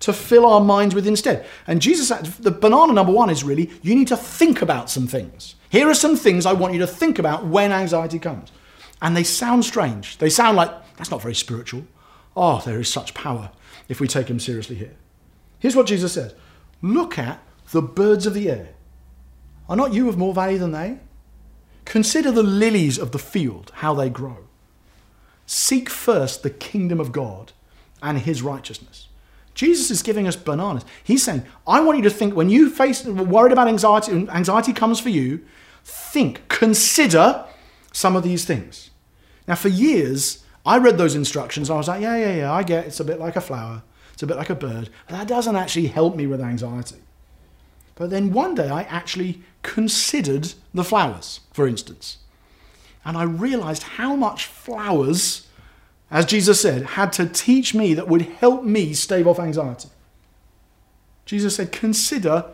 to 0.00 0.12
fill 0.12 0.44
our 0.44 0.60
minds 0.60 0.94
with 0.94 1.06
instead. 1.06 1.46
And 1.66 1.80
Jesus, 1.80 2.08
the 2.36 2.50
banana 2.50 2.92
number 2.92 3.12
one 3.12 3.30
is 3.30 3.44
really, 3.44 3.70
you 3.82 3.94
need 3.94 4.08
to 4.08 4.16
think 4.16 4.60
about 4.60 4.90
some 4.90 5.06
things. 5.06 5.54
Here 5.70 5.88
are 5.88 5.94
some 5.94 6.16
things 6.16 6.46
I 6.46 6.52
want 6.52 6.74
you 6.74 6.80
to 6.80 6.86
think 6.86 7.18
about 7.18 7.46
when 7.46 7.72
anxiety 7.72 8.18
comes. 8.18 8.52
And 9.00 9.16
they 9.16 9.24
sound 9.24 9.64
strange. 9.64 10.18
They 10.18 10.30
sound 10.30 10.56
like, 10.56 10.70
that's 10.96 11.10
not 11.10 11.22
very 11.22 11.34
spiritual. 11.34 11.86
Oh, 12.36 12.60
there 12.64 12.80
is 12.80 12.92
such 12.92 13.14
power 13.14 13.50
if 13.88 14.00
we 14.00 14.08
take 14.08 14.28
him 14.28 14.40
seriously 14.40 14.76
here. 14.76 14.94
Here's 15.58 15.76
what 15.76 15.86
Jesus 15.86 16.12
says 16.12 16.34
Look 16.82 17.18
at 17.18 17.42
the 17.70 17.82
birds 17.82 18.26
of 18.26 18.34
the 18.34 18.50
air. 18.50 18.68
Are 19.68 19.76
not 19.76 19.92
you 19.92 20.08
of 20.08 20.18
more 20.18 20.34
value 20.34 20.58
than 20.58 20.72
they? 20.72 20.98
Consider 21.84 22.30
the 22.30 22.42
lilies 22.42 22.98
of 22.98 23.12
the 23.12 23.18
field, 23.18 23.72
how 23.76 23.94
they 23.94 24.10
grow. 24.10 24.38
Seek 25.46 25.90
first 25.90 26.42
the 26.42 26.50
kingdom 26.50 27.00
of 27.00 27.12
God 27.12 27.52
and 28.02 28.18
his 28.18 28.42
righteousness. 28.42 29.08
Jesus 29.54 29.90
is 29.90 30.02
giving 30.02 30.26
us 30.26 30.36
bananas. 30.36 30.84
He's 31.02 31.22
saying, 31.22 31.44
I 31.66 31.80
want 31.80 31.98
you 31.98 32.04
to 32.04 32.10
think 32.10 32.34
when 32.34 32.50
you 32.50 32.70
face 32.70 33.04
worried 33.04 33.52
about 33.52 33.68
anxiety, 33.68 34.12
and 34.12 34.30
anxiety 34.30 34.72
comes 34.72 34.98
for 34.98 35.10
you, 35.10 35.44
think, 35.84 36.48
consider 36.48 37.44
some 37.92 38.16
of 38.16 38.24
these 38.24 38.44
things. 38.44 38.90
Now, 39.46 39.54
for 39.54 39.68
years, 39.68 40.44
I 40.66 40.78
read 40.78 40.98
those 40.98 41.14
instructions. 41.14 41.70
I 41.70 41.76
was 41.76 41.88
like, 41.88 42.00
yeah, 42.00 42.16
yeah, 42.16 42.36
yeah, 42.36 42.52
I 42.52 42.62
get 42.62 42.84
it. 42.84 42.88
it's 42.88 43.00
a 43.00 43.04
bit 43.04 43.20
like 43.20 43.36
a 43.36 43.40
flower, 43.40 43.82
it's 44.12 44.22
a 44.22 44.26
bit 44.26 44.36
like 44.36 44.50
a 44.50 44.54
bird. 44.54 44.88
But 45.06 45.18
that 45.18 45.28
doesn't 45.28 45.56
actually 45.56 45.86
help 45.88 46.16
me 46.16 46.26
with 46.26 46.40
anxiety. 46.40 46.96
But 47.94 48.10
then 48.10 48.32
one 48.32 48.54
day 48.54 48.68
I 48.68 48.82
actually 48.82 49.42
considered 49.62 50.54
the 50.72 50.84
flowers, 50.84 51.40
for 51.52 51.66
instance. 51.66 52.18
And 53.04 53.16
I 53.16 53.22
realized 53.24 53.82
how 53.82 54.16
much 54.16 54.46
flowers 54.46 55.46
as 56.14 56.26
Jesus 56.26 56.60
said, 56.60 56.82
had 56.82 57.12
to 57.14 57.26
teach 57.26 57.74
me 57.74 57.92
that 57.94 58.06
would 58.06 58.22
help 58.22 58.62
me 58.62 58.94
stave 58.94 59.26
off 59.26 59.40
anxiety. 59.40 59.88
Jesus 61.24 61.56
said, 61.56 61.72
Consider 61.72 62.44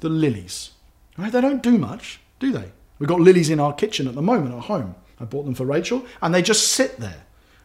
the 0.00 0.08
lilies. 0.08 0.70
Right? 1.16 1.30
They 1.30 1.40
don't 1.40 1.62
do 1.62 1.78
much, 1.78 2.20
do 2.40 2.50
they? 2.50 2.72
We've 2.98 3.08
got 3.08 3.20
lilies 3.20 3.50
in 3.50 3.60
our 3.60 3.72
kitchen 3.72 4.08
at 4.08 4.16
the 4.16 4.22
moment 4.22 4.54
at 4.54 4.62
home. 4.62 4.96
I 5.20 5.24
bought 5.26 5.44
them 5.44 5.54
for 5.54 5.64
Rachel, 5.64 6.04
and 6.20 6.34
they 6.34 6.42
just 6.42 6.72
sit 6.72 6.98
there, 6.98 7.22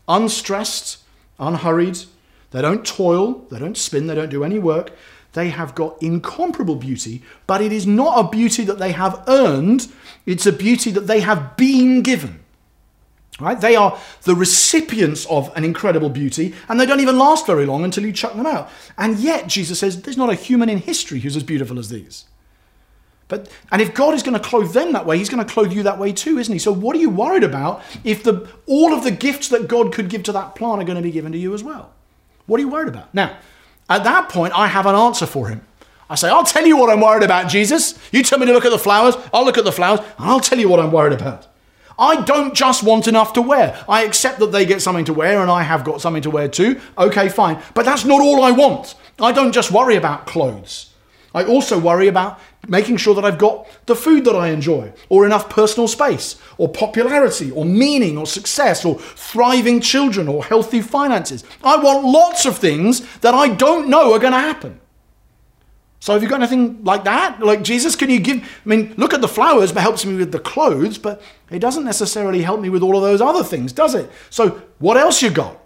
unstressed, 0.07 0.99
unhurried. 1.39 1.97
They 2.51 2.61
don't 2.61 2.85
toil, 2.85 3.45
they 3.49 3.57
don't 3.57 3.77
spin, 3.77 4.05
they 4.05 4.13
don't 4.13 4.29
do 4.29 4.43
any 4.43 4.59
work. 4.59 4.91
They 5.33 5.49
have 5.49 5.75
got 5.75 6.01
incomparable 6.01 6.75
beauty, 6.75 7.21
but 7.45 7.61
it 7.61 7.71
is 7.71 7.85
not 7.85 8.25
a 8.25 8.29
beauty 8.29 8.63
that 8.65 8.79
they 8.79 8.91
have 8.91 9.23
earned, 9.27 9.87
it's 10.25 10.45
a 10.45 10.51
beauty 10.51 10.91
that 10.91 11.07
they 11.07 11.19
have 11.19 11.55
been 11.55 12.01
given. 12.01 12.39
Right? 13.39 13.59
They 13.59 13.75
are 13.75 13.97
the 14.23 14.35
recipients 14.35 15.25
of 15.27 15.55
an 15.55 15.63
incredible 15.63 16.09
beauty, 16.09 16.53
and 16.67 16.79
they 16.79 16.85
don't 16.85 16.99
even 16.99 17.17
last 17.17 17.47
very 17.47 17.65
long 17.65 17.83
until 17.83 18.05
you 18.05 18.11
chuck 18.11 18.35
them 18.35 18.45
out. 18.45 18.69
And 18.97 19.17
yet, 19.17 19.47
Jesus 19.47 19.79
says, 19.79 20.01
there's 20.01 20.17
not 20.17 20.29
a 20.29 20.35
human 20.35 20.67
in 20.67 20.79
history 20.79 21.19
who's 21.19 21.37
as 21.37 21.43
beautiful 21.43 21.79
as 21.79 21.89
these. 21.89 22.25
But 23.29 23.47
and 23.71 23.81
if 23.81 23.93
God 23.93 24.15
is 24.15 24.23
going 24.23 24.33
to 24.33 24.43
clothe 24.45 24.73
them 24.73 24.91
that 24.91 25.05
way, 25.05 25.17
He's 25.17 25.29
going 25.29 25.45
to 25.45 25.53
clothe 25.53 25.71
you 25.71 25.83
that 25.83 25.99
way 25.99 26.11
too, 26.11 26.37
isn't 26.39 26.51
He? 26.51 26.59
So 26.59 26.73
what 26.73 26.95
are 26.95 26.99
you 26.99 27.11
worried 27.11 27.43
about 27.43 27.81
if 28.03 28.23
the 28.23 28.49
all 28.65 28.91
of 28.91 29.03
the 29.03 29.11
gifts 29.11 29.47
that 29.49 29.67
God 29.67 29.93
could 29.93 30.09
give 30.09 30.23
to 30.23 30.31
that 30.33 30.55
plant 30.55 30.81
are 30.81 30.85
going 30.85 30.97
to 30.97 31.01
be 31.03 31.11
given 31.11 31.31
to 31.31 31.37
you 31.37 31.53
as 31.53 31.63
well? 31.63 31.93
What 32.47 32.57
are 32.57 32.61
you 32.61 32.69
worried 32.69 32.89
about? 32.89 33.13
Now, 33.13 33.37
at 33.89 34.03
that 34.03 34.29
point, 34.29 34.53
I 34.57 34.67
have 34.67 34.85
an 34.85 34.95
answer 34.95 35.25
for 35.25 35.49
him. 35.49 35.61
I 36.09 36.15
say, 36.15 36.29
I'll 36.29 36.43
tell 36.43 36.65
you 36.65 36.77
what 36.77 36.89
I'm 36.89 37.01
worried 37.01 37.23
about, 37.23 37.49
Jesus. 37.49 37.97
You 38.11 38.23
tell 38.23 38.39
me 38.39 38.45
to 38.47 38.53
look 38.53 38.65
at 38.65 38.71
the 38.71 38.79
flowers, 38.79 39.15
I'll 39.33 39.45
look 39.45 39.57
at 39.57 39.63
the 39.63 39.71
flowers, 39.71 39.99
and 39.99 40.29
I'll 40.29 40.39
tell 40.39 40.57
you 40.57 40.69
what 40.69 40.79
I'm 40.79 40.91
worried 40.91 41.13
about. 41.13 41.47
I 41.99 42.21
don't 42.21 42.55
just 42.55 42.81
want 42.81 43.07
enough 43.07 43.33
to 43.33 43.41
wear. 43.41 43.83
I 43.87 44.05
accept 44.05 44.39
that 44.39 44.53
they 44.53 44.65
get 44.65 44.81
something 44.81 45.03
to 45.05 45.13
wear 45.13 45.41
and 45.41 45.51
I 45.51 45.63
have 45.63 45.83
got 45.83 45.99
something 45.99 46.23
to 46.23 46.29
wear 46.29 46.47
too. 46.47 46.79
Okay, 46.97 47.27
fine. 47.27 47.61
But 47.73 47.83
that's 47.83 48.05
not 48.05 48.21
all 48.21 48.41
I 48.41 48.51
want. 48.51 48.95
I 49.19 49.33
don't 49.33 49.51
just 49.51 49.69
worry 49.69 49.97
about 49.97 50.25
clothes. 50.25 50.88
I 51.33 51.43
also 51.43 51.77
worry 51.79 52.07
about 52.07 52.39
making 52.67 52.97
sure 52.97 53.13
that 53.15 53.23
I've 53.23 53.37
got 53.37 53.67
the 53.85 53.95
food 53.95 54.25
that 54.25 54.35
I 54.35 54.49
enjoy, 54.49 54.91
or 55.09 55.25
enough 55.25 55.49
personal 55.49 55.87
space, 55.87 56.41
or 56.57 56.67
popularity, 56.67 57.51
or 57.51 57.65
meaning, 57.65 58.17
or 58.17 58.25
success, 58.25 58.83
or 58.83 58.97
thriving 58.99 59.79
children, 59.79 60.27
or 60.27 60.43
healthy 60.43 60.81
finances. 60.81 61.43
I 61.63 61.77
want 61.77 62.03
lots 62.03 62.45
of 62.45 62.57
things 62.57 63.05
that 63.17 63.33
I 63.33 63.49
don't 63.49 63.89
know 63.89 64.13
are 64.13 64.19
going 64.19 64.33
to 64.33 64.39
happen. 64.39 64.79
So 65.99 66.13
have 66.13 66.23
you 66.23 66.29
got 66.29 66.39
anything 66.39 66.83
like 66.83 67.03
that? 67.03 67.41
Like 67.41 67.61
Jesus, 67.61 67.95
can 67.95 68.09
you 68.09 68.19
give? 68.19 68.41
I 68.41 68.69
mean, 68.69 68.93
look 68.97 69.13
at 69.13 69.21
the 69.21 69.27
flowers, 69.27 69.71
but 69.71 69.81
helps 69.81 70.05
me 70.05 70.15
with 70.15 70.31
the 70.31 70.39
clothes, 70.39 70.97
but 70.97 71.21
it 71.51 71.59
doesn't 71.59 71.83
necessarily 71.83 72.41
help 72.41 72.61
me 72.61 72.69
with 72.69 72.81
all 72.81 72.95
of 72.95 73.03
those 73.03 73.21
other 73.21 73.43
things, 73.43 73.73
does 73.73 73.95
it? 73.95 74.09
So 74.29 74.61
what 74.79 74.95
else 74.97 75.21
you 75.21 75.29
got? 75.29 75.57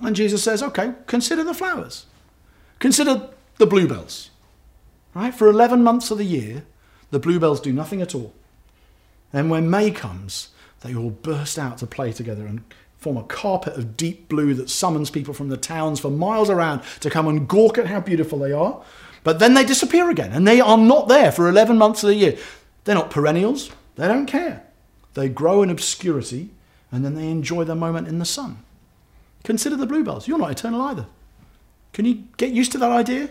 And 0.00 0.14
Jesus 0.14 0.42
says, 0.42 0.62
okay, 0.62 0.92
consider 1.06 1.42
the 1.42 1.54
flowers. 1.54 2.06
Consider 2.78 3.28
the 3.58 3.66
bluebells. 3.66 4.30
Right? 5.14 5.34
For 5.34 5.48
11 5.48 5.82
months 5.82 6.10
of 6.10 6.18
the 6.18 6.24
year, 6.24 6.64
the 7.10 7.18
bluebells 7.18 7.60
do 7.60 7.72
nothing 7.72 8.02
at 8.02 8.14
all. 8.14 8.34
Then 9.32 9.48
when 9.48 9.70
May 9.70 9.90
comes, 9.90 10.48
they 10.80 10.94
all 10.94 11.10
burst 11.10 11.58
out 11.58 11.78
to 11.78 11.86
play 11.86 12.12
together 12.12 12.46
and 12.46 12.62
form 12.98 13.16
a 13.16 13.22
carpet 13.22 13.76
of 13.76 13.96
deep 13.96 14.28
blue 14.28 14.54
that 14.54 14.70
summons 14.70 15.10
people 15.10 15.34
from 15.34 15.48
the 15.48 15.56
towns 15.56 16.00
for 16.00 16.10
miles 16.10 16.48
around 16.50 16.82
to 17.00 17.10
come 17.10 17.28
and 17.28 17.46
gawk 17.46 17.78
at 17.78 17.86
how 17.86 18.00
beautiful 18.00 18.38
they 18.38 18.52
are. 18.52 18.82
But 19.22 19.38
then 19.38 19.54
they 19.54 19.64
disappear 19.64 20.10
again, 20.10 20.32
and 20.32 20.46
they 20.46 20.60
are 20.60 20.78
not 20.78 21.08
there 21.08 21.32
for 21.32 21.48
11 21.48 21.78
months 21.78 22.02
of 22.02 22.08
the 22.08 22.14
year. 22.14 22.36
They're 22.84 22.94
not 22.94 23.10
perennials, 23.10 23.70
they 23.96 24.08
don't 24.08 24.26
care. 24.26 24.64
They 25.14 25.28
grow 25.28 25.62
in 25.62 25.70
obscurity, 25.70 26.50
and 26.90 27.04
then 27.04 27.14
they 27.14 27.28
enjoy 27.28 27.64
their 27.64 27.76
moment 27.76 28.08
in 28.08 28.18
the 28.18 28.24
sun. 28.24 28.58
Consider 29.44 29.76
the 29.76 29.86
bluebells. 29.86 30.26
You're 30.26 30.38
not 30.38 30.50
eternal 30.50 30.82
either. 30.82 31.06
Can 31.92 32.04
you 32.04 32.24
get 32.36 32.50
used 32.50 32.72
to 32.72 32.78
that 32.78 32.90
idea? 32.90 33.30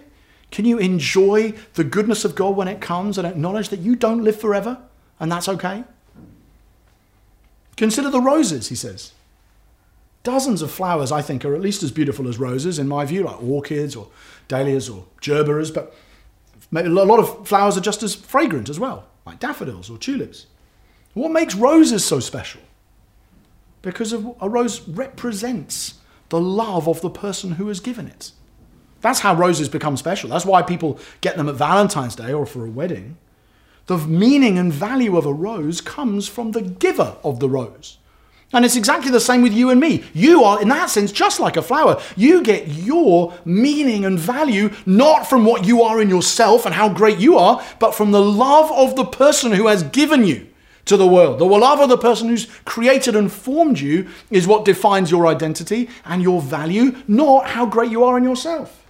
Can 0.54 0.66
you 0.66 0.78
enjoy 0.78 1.56
the 1.74 1.84
goodness 1.84 2.24
of 2.26 2.36
God 2.36 2.56
when 2.56 2.68
it 2.68 2.80
comes 2.80 3.18
and 3.18 3.26
acknowledge 3.26 3.70
that 3.70 3.80
you 3.80 3.96
don't 3.96 4.24
live 4.24 4.40
forever 4.40 4.78
and 5.20 5.32
that's 5.32 5.50
okay? 5.50 5.84
Consider 7.76 8.12
the 8.12 8.22
roses, 8.22 8.70
he 8.70 8.76
says. 8.76 9.14
Dozens 10.22 10.62
of 10.62 10.70
flowers, 10.70 11.12
I 11.12 11.24
think, 11.24 11.44
are 11.44 11.56
at 11.56 11.62
least 11.62 11.82
as 11.82 11.90
beautiful 11.92 12.28
as 12.28 12.38
roses, 12.38 12.78
in 12.78 12.88
my 12.88 13.04
view, 13.04 13.24
like 13.24 13.42
orchids 13.42 13.96
or 13.96 14.10
dahlias 14.48 14.90
or 14.90 15.08
gerberas, 15.22 15.74
but 15.74 15.96
a 16.72 16.88
lot 16.88 17.18
of 17.18 17.48
flowers 17.48 17.76
are 17.76 17.82
just 17.82 18.04
as 18.04 18.14
fragrant 18.14 18.70
as 18.70 18.80
well, 18.80 19.08
like 19.26 19.40
daffodils 19.40 19.90
or 19.90 19.98
tulips. 19.98 20.46
What 21.16 21.32
makes 21.32 21.56
roses 21.56 22.06
so 22.06 22.20
special? 22.20 22.62
Because 23.82 24.14
a 24.14 24.20
rose 24.20 24.88
represents 24.88 25.96
the 26.30 26.40
love 26.40 26.88
of 26.88 27.02
the 27.02 27.10
person 27.10 27.54
who 27.54 27.70
has 27.70 27.80
given 27.80 28.06
it. 28.06 28.34
That's 29.04 29.20
how 29.20 29.36
roses 29.36 29.68
become 29.68 29.98
special. 29.98 30.30
That's 30.30 30.46
why 30.46 30.62
people 30.62 30.98
get 31.20 31.36
them 31.36 31.50
at 31.50 31.56
Valentine's 31.56 32.16
Day 32.16 32.32
or 32.32 32.46
for 32.46 32.66
a 32.66 32.70
wedding. 32.70 33.18
The 33.88 33.98
meaning 33.98 34.58
and 34.58 34.72
value 34.72 35.18
of 35.18 35.26
a 35.26 35.34
rose 35.34 35.82
comes 35.82 36.30
from 36.30 36.54
the 36.54 36.62
giver 36.62 37.18
of 37.22 37.42
the 37.42 37.50
rose. 37.50 37.98
And 38.54 38.64
it's 38.64 38.78
exactly 38.78 39.12
the 39.12 39.20
same 39.20 39.42
with 39.42 39.52
you 39.52 39.72
and 39.72 39.82
me. 39.82 40.06
You 40.14 40.46
are, 40.46 40.62
in 40.62 40.70
that 40.70 40.90
sense, 40.90 41.12
just 41.12 41.42
like 41.42 41.58
a 41.58 41.62
flower. 41.62 42.02
You 42.16 42.44
get 42.44 42.70
your 42.70 43.34
meaning 43.44 44.06
and 44.06 44.18
value 44.18 44.70
not 44.86 45.28
from 45.28 45.44
what 45.44 45.66
you 45.66 45.82
are 45.82 46.02
in 46.02 46.08
yourself 46.08 46.66
and 46.66 46.74
how 46.74 46.88
great 46.88 47.18
you 47.18 47.38
are, 47.38 47.62
but 47.80 47.94
from 47.94 48.12
the 48.12 48.22
love 48.22 48.72
of 48.72 48.96
the 48.96 49.06
person 49.06 49.52
who 49.52 49.68
has 49.68 49.84
given 49.84 50.24
you 50.24 50.48
to 50.86 50.96
the 50.96 51.08
world. 51.08 51.40
The 51.40 51.46
love 51.46 51.82
of 51.82 51.90
the 51.90 51.98
person 51.98 52.30
who's 52.30 52.46
created 52.64 53.18
and 53.18 53.30
formed 53.30 53.80
you 53.80 54.08
is 54.30 54.48
what 54.48 54.64
defines 54.64 55.12
your 55.12 55.28
identity 55.28 55.90
and 56.06 56.22
your 56.22 56.40
value, 56.40 56.96
not 57.06 57.48
how 57.48 57.66
great 57.66 57.92
you 57.92 58.06
are 58.06 58.18
in 58.18 58.24
yourself. 58.24 58.83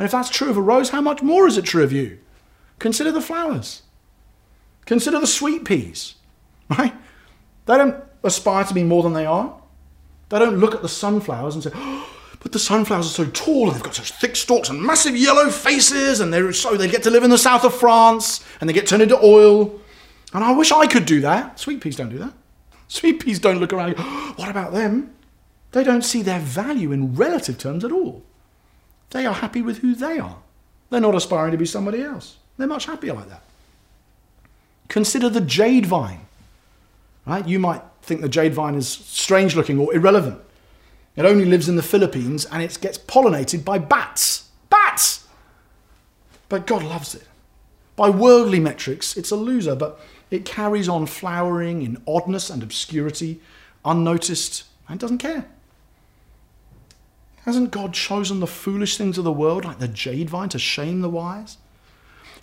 And 0.00 0.06
if 0.06 0.12
that's 0.12 0.30
true 0.30 0.48
of 0.48 0.56
a 0.56 0.62
rose, 0.62 0.88
how 0.88 1.02
much 1.02 1.20
more 1.20 1.46
is 1.46 1.58
it 1.58 1.66
true 1.66 1.84
of 1.84 1.92
you? 1.92 2.20
Consider 2.78 3.12
the 3.12 3.20
flowers. 3.20 3.82
Consider 4.86 5.20
the 5.20 5.26
sweet 5.26 5.66
peas, 5.66 6.14
right? 6.70 6.94
They 7.66 7.76
don't 7.76 8.02
aspire 8.24 8.64
to 8.64 8.72
be 8.72 8.82
more 8.82 9.02
than 9.02 9.12
they 9.12 9.26
are. 9.26 9.60
They 10.30 10.38
don't 10.38 10.56
look 10.56 10.74
at 10.74 10.80
the 10.80 10.88
sunflowers 10.88 11.54
and 11.54 11.64
say, 11.64 11.70
oh, 11.74 12.10
but 12.40 12.52
the 12.52 12.58
sunflowers 12.58 13.08
are 13.08 13.26
so 13.26 13.30
tall 13.32 13.66
and 13.66 13.74
they've 13.74 13.82
got 13.82 13.94
such 13.94 14.12
thick 14.12 14.36
stalks 14.36 14.70
and 14.70 14.80
massive 14.82 15.14
yellow 15.14 15.50
faces 15.50 16.20
and 16.20 16.32
they're 16.32 16.50
so 16.54 16.78
they 16.78 16.88
get 16.88 17.02
to 17.02 17.10
live 17.10 17.22
in 17.22 17.28
the 17.28 17.36
south 17.36 17.64
of 17.64 17.74
France 17.74 18.42
and 18.58 18.70
they 18.70 18.72
get 18.72 18.86
turned 18.86 19.02
into 19.02 19.22
oil. 19.22 19.82
And 20.32 20.42
I 20.42 20.52
wish 20.52 20.72
I 20.72 20.86
could 20.86 21.04
do 21.04 21.20
that. 21.20 21.60
Sweet 21.60 21.82
peas 21.82 21.96
don't 21.96 22.08
do 22.08 22.16
that. 22.20 22.32
Sweet 22.88 23.20
peas 23.20 23.38
don't 23.38 23.60
look 23.60 23.74
around, 23.74 23.96
oh, 23.98 24.32
what 24.36 24.48
about 24.48 24.72
them? 24.72 25.14
They 25.72 25.84
don't 25.84 26.00
see 26.00 26.22
their 26.22 26.40
value 26.40 26.90
in 26.90 27.14
relative 27.16 27.58
terms 27.58 27.84
at 27.84 27.92
all. 27.92 28.24
They 29.10 29.26
are 29.26 29.34
happy 29.34 29.62
with 29.62 29.78
who 29.78 29.94
they 29.94 30.18
are. 30.18 30.38
They're 30.88 31.00
not 31.00 31.14
aspiring 31.14 31.52
to 31.52 31.58
be 31.58 31.66
somebody 31.66 32.02
else. 32.02 32.36
They're 32.56 32.66
much 32.66 32.86
happier 32.86 33.14
like 33.14 33.28
that. 33.28 33.42
Consider 34.88 35.28
the 35.28 35.40
jade 35.40 35.86
vine. 35.86 36.20
Right? 37.26 37.46
You 37.46 37.58
might 37.58 37.82
think 38.02 38.20
the 38.20 38.28
jade 38.28 38.54
vine 38.54 38.74
is 38.74 38.88
strange 38.88 39.54
looking 39.54 39.78
or 39.78 39.94
irrelevant. 39.94 40.40
It 41.16 41.24
only 41.24 41.44
lives 41.44 41.68
in 41.68 41.76
the 41.76 41.82
Philippines 41.82 42.44
and 42.46 42.62
it 42.62 42.78
gets 42.80 42.98
pollinated 42.98 43.64
by 43.64 43.78
bats. 43.78 44.48
Bats! 44.68 45.26
But 46.48 46.66
God 46.66 46.82
loves 46.82 47.14
it. 47.14 47.26
By 47.96 48.10
worldly 48.10 48.60
metrics, 48.60 49.16
it's 49.16 49.30
a 49.30 49.36
loser, 49.36 49.74
but 49.74 50.00
it 50.30 50.44
carries 50.44 50.88
on 50.88 51.06
flowering 51.06 51.82
in 51.82 52.02
oddness 52.06 52.48
and 52.48 52.62
obscurity, 52.62 53.40
unnoticed, 53.84 54.64
and 54.88 54.98
doesn't 54.98 55.18
care. 55.18 55.46
Hasn't 57.44 57.70
God 57.70 57.94
chosen 57.94 58.40
the 58.40 58.46
foolish 58.46 58.96
things 58.96 59.16
of 59.18 59.24
the 59.24 59.32
world, 59.32 59.64
like 59.64 59.78
the 59.78 59.88
jade 59.88 60.28
vine, 60.28 60.50
to 60.50 60.58
shame 60.58 61.00
the 61.00 61.08
wise? 61.08 61.56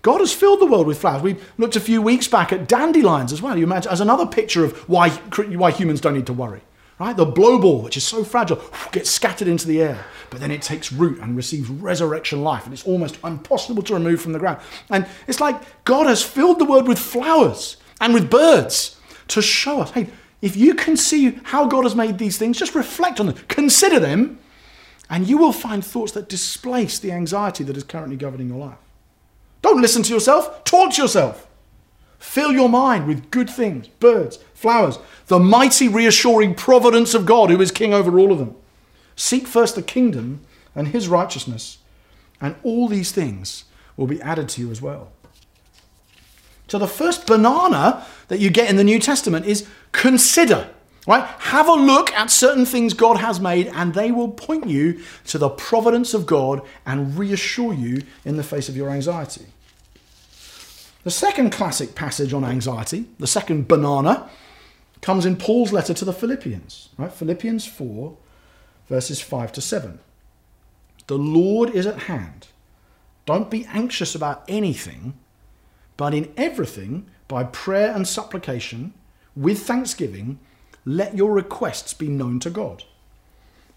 God 0.01 0.19
has 0.19 0.33
filled 0.33 0.59
the 0.59 0.65
world 0.65 0.87
with 0.87 0.99
flowers. 0.99 1.21
We 1.21 1.37
looked 1.57 1.75
a 1.75 1.81
few 1.81 2.01
weeks 2.01 2.27
back 2.27 2.51
at 2.51 2.67
dandelions 2.67 3.33
as 3.33 3.41
well. 3.41 3.57
You 3.57 3.63
imagine 3.63 3.91
as 3.91 4.01
another 4.01 4.25
picture 4.25 4.63
of 4.63 4.77
why, 4.89 5.09
why 5.09 5.71
humans 5.71 6.01
don't 6.01 6.13
need 6.13 6.27
to 6.27 6.33
worry. 6.33 6.61
Right? 6.99 7.15
The 7.15 7.27
blowball, 7.27 7.83
which 7.83 7.95
is 7.95 8.03
so 8.03 8.23
fragile, 8.23 8.59
gets 8.91 9.11
scattered 9.11 9.47
into 9.47 9.67
the 9.67 9.81
air, 9.81 10.03
but 10.31 10.39
then 10.39 10.49
it 10.49 10.63
takes 10.63 10.91
root 10.91 11.19
and 11.19 11.35
receives 11.35 11.69
resurrection 11.69 12.43
life, 12.43 12.65
and 12.65 12.73
it's 12.73 12.87
almost 12.87 13.19
impossible 13.23 13.83
to 13.83 13.93
remove 13.93 14.19
from 14.19 14.33
the 14.33 14.39
ground. 14.39 14.59
And 14.89 15.05
it's 15.27 15.39
like 15.39 15.61
God 15.83 16.07
has 16.07 16.23
filled 16.23 16.57
the 16.57 16.65
world 16.65 16.87
with 16.87 16.97
flowers 16.97 17.77
and 18.01 18.15
with 18.15 18.31
birds 18.31 18.99
to 19.27 19.43
show 19.43 19.81
us, 19.81 19.91
hey, 19.91 20.07
if 20.41 20.55
you 20.55 20.73
can 20.73 20.97
see 20.97 21.39
how 21.43 21.67
God 21.67 21.83
has 21.83 21.95
made 21.95 22.17
these 22.17 22.37
things, 22.37 22.57
just 22.57 22.73
reflect 22.73 23.19
on 23.19 23.27
them, 23.27 23.35
consider 23.47 23.99
them, 23.99 24.39
and 25.09 25.27
you 25.27 25.37
will 25.37 25.53
find 25.53 25.85
thoughts 25.85 26.11
that 26.13 26.29
displace 26.29 26.99
the 26.99 27.11
anxiety 27.11 27.63
that 27.63 27.77
is 27.77 27.83
currently 27.83 28.17
governing 28.17 28.49
your 28.49 28.59
life. 28.59 28.77
Don't 29.61 29.81
listen 29.81 30.03
to 30.03 30.13
yourself, 30.13 30.63
talk 30.63 30.93
to 30.93 31.01
yourself. 31.01 31.47
Fill 32.19 32.51
your 32.51 32.69
mind 32.69 33.07
with 33.07 33.29
good 33.29 33.49
things, 33.49 33.87
birds, 33.87 34.39
flowers, 34.53 34.97
the 35.27 35.39
mighty, 35.39 35.87
reassuring 35.87 36.55
providence 36.55 37.13
of 37.13 37.25
God 37.25 37.49
who 37.49 37.61
is 37.61 37.71
king 37.71 37.93
over 37.93 38.17
all 38.17 38.31
of 38.31 38.39
them. 38.39 38.55
Seek 39.15 39.47
first 39.47 39.75
the 39.75 39.81
kingdom 39.81 40.41
and 40.75 40.89
his 40.89 41.07
righteousness, 41.07 41.79
and 42.41 42.55
all 42.63 42.87
these 42.87 43.11
things 43.11 43.65
will 43.95 44.07
be 44.07 44.21
added 44.21 44.49
to 44.49 44.61
you 44.61 44.71
as 44.71 44.81
well. 44.81 45.11
So, 46.67 46.77
the 46.77 46.87
first 46.87 47.25
banana 47.25 48.05
that 48.27 48.39
you 48.39 48.49
get 48.49 48.69
in 48.69 48.75
the 48.75 48.83
New 48.83 48.99
Testament 48.99 49.45
is 49.45 49.67
consider. 49.91 50.69
Right? 51.07 51.23
Have 51.23 51.69
a 51.69 51.73
look 51.73 52.11
at 52.11 52.29
certain 52.29 52.65
things 52.65 52.93
God 52.93 53.17
has 53.17 53.39
made, 53.39 53.67
and 53.67 53.93
they 53.93 54.11
will 54.11 54.27
point 54.27 54.67
you 54.67 55.01
to 55.27 55.37
the 55.37 55.49
providence 55.49 56.13
of 56.13 56.25
God 56.25 56.61
and 56.85 57.17
reassure 57.17 57.73
you 57.73 58.03
in 58.25 58.35
the 58.35 58.43
face 58.43 58.67
of 58.67 58.75
your 58.75 58.89
anxiety. 58.89 59.45
The 61.05 61.11
second 61.11 61.51
classic 61.51 61.95
passage 61.95 62.33
on 62.33 62.43
anxiety, 62.43 63.05
the 63.17 63.27
second 63.27 63.69
banana, 63.69 64.29
comes 65.01 65.25
in 65.25 65.37
Paul's 65.37 65.71
letter 65.71 65.93
to 65.93 66.03
the 66.03 66.11
Philippians, 66.11 66.89
right? 66.97 67.13
Philippians 67.13 67.65
4, 67.65 68.17
verses 68.89 69.21
5 69.21 69.53
to 69.53 69.61
7. 69.61 69.99
The 71.07 71.17
Lord 71.17 71.69
is 71.69 71.85
at 71.85 72.03
hand. 72.03 72.47
Don't 73.25 73.49
be 73.49 73.65
anxious 73.67 74.13
about 74.13 74.43
anything, 74.49 75.13
but 75.95 76.13
in 76.13 76.33
everything, 76.35 77.05
by 77.29 77.45
prayer 77.45 77.93
and 77.95 78.05
supplication, 78.05 78.93
with 79.37 79.59
thanksgiving, 79.59 80.39
let 80.87 81.17
your 81.17 81.33
requests 81.33 81.93
be 81.93 82.07
known 82.07 82.39
to 82.39 82.49
God. 82.49 82.85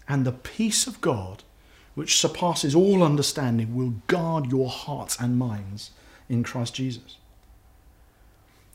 And 0.07 0.25
the 0.25 0.31
peace 0.31 0.87
of 0.87 1.01
God, 1.01 1.43
which 1.93 2.17
surpasses 2.17 2.73
all 2.73 3.03
understanding, 3.03 3.75
will 3.75 3.95
guard 4.07 4.49
your 4.49 4.69
hearts 4.69 5.17
and 5.19 5.37
minds 5.37 5.91
in 6.29 6.41
Christ 6.41 6.73
Jesus. 6.73 7.17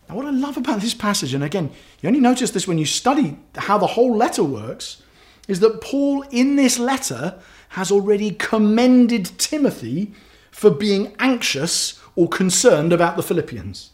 Now, 0.07 0.17
what 0.17 0.27
I 0.27 0.31
love 0.31 0.59
about 0.59 0.83
this 0.83 0.93
passage, 0.93 1.33
and 1.33 1.43
again, 1.43 1.71
you 2.03 2.09
only 2.09 2.21
notice 2.21 2.51
this 2.51 2.69
when 2.69 2.77
you 2.77 2.85
study 2.85 3.39
how 3.55 3.79
the 3.79 3.87
whole 3.87 4.15
letter 4.15 4.45
works, 4.45 5.03
is 5.49 5.61
that 5.61 5.81
Paul 5.81 6.23
in 6.31 6.57
this 6.57 6.79
letter 6.79 7.41
has 7.71 7.91
already 7.91 8.33
commended 8.33 9.39
Timothy 9.39 10.13
for 10.51 10.71
being 10.71 11.17
anxious 11.19 11.99
or 12.15 12.29
concerned 12.29 12.93
about 12.93 13.17
the 13.17 13.23
Philippians. 13.23 13.93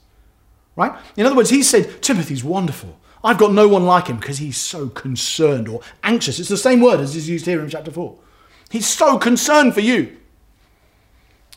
Right? 0.74 0.92
In 1.16 1.26
other 1.26 1.36
words, 1.36 1.50
he 1.50 1.62
said, 1.62 2.02
Timothy's 2.02 2.42
wonderful. 2.42 2.98
I've 3.24 3.38
got 3.38 3.52
no 3.52 3.68
one 3.68 3.84
like 3.84 4.08
him 4.08 4.16
because 4.16 4.38
he's 4.38 4.56
so 4.56 4.88
concerned 4.88 5.68
or 5.68 5.80
anxious. 6.02 6.40
It's 6.40 6.48
the 6.48 6.56
same 6.56 6.80
word 6.80 7.00
as 7.00 7.14
is 7.14 7.28
used 7.28 7.46
here 7.46 7.60
in 7.60 7.68
chapter 7.68 7.90
4. 7.90 8.16
He's 8.70 8.86
so 8.86 9.18
concerned 9.18 9.74
for 9.74 9.80
you. 9.80 10.16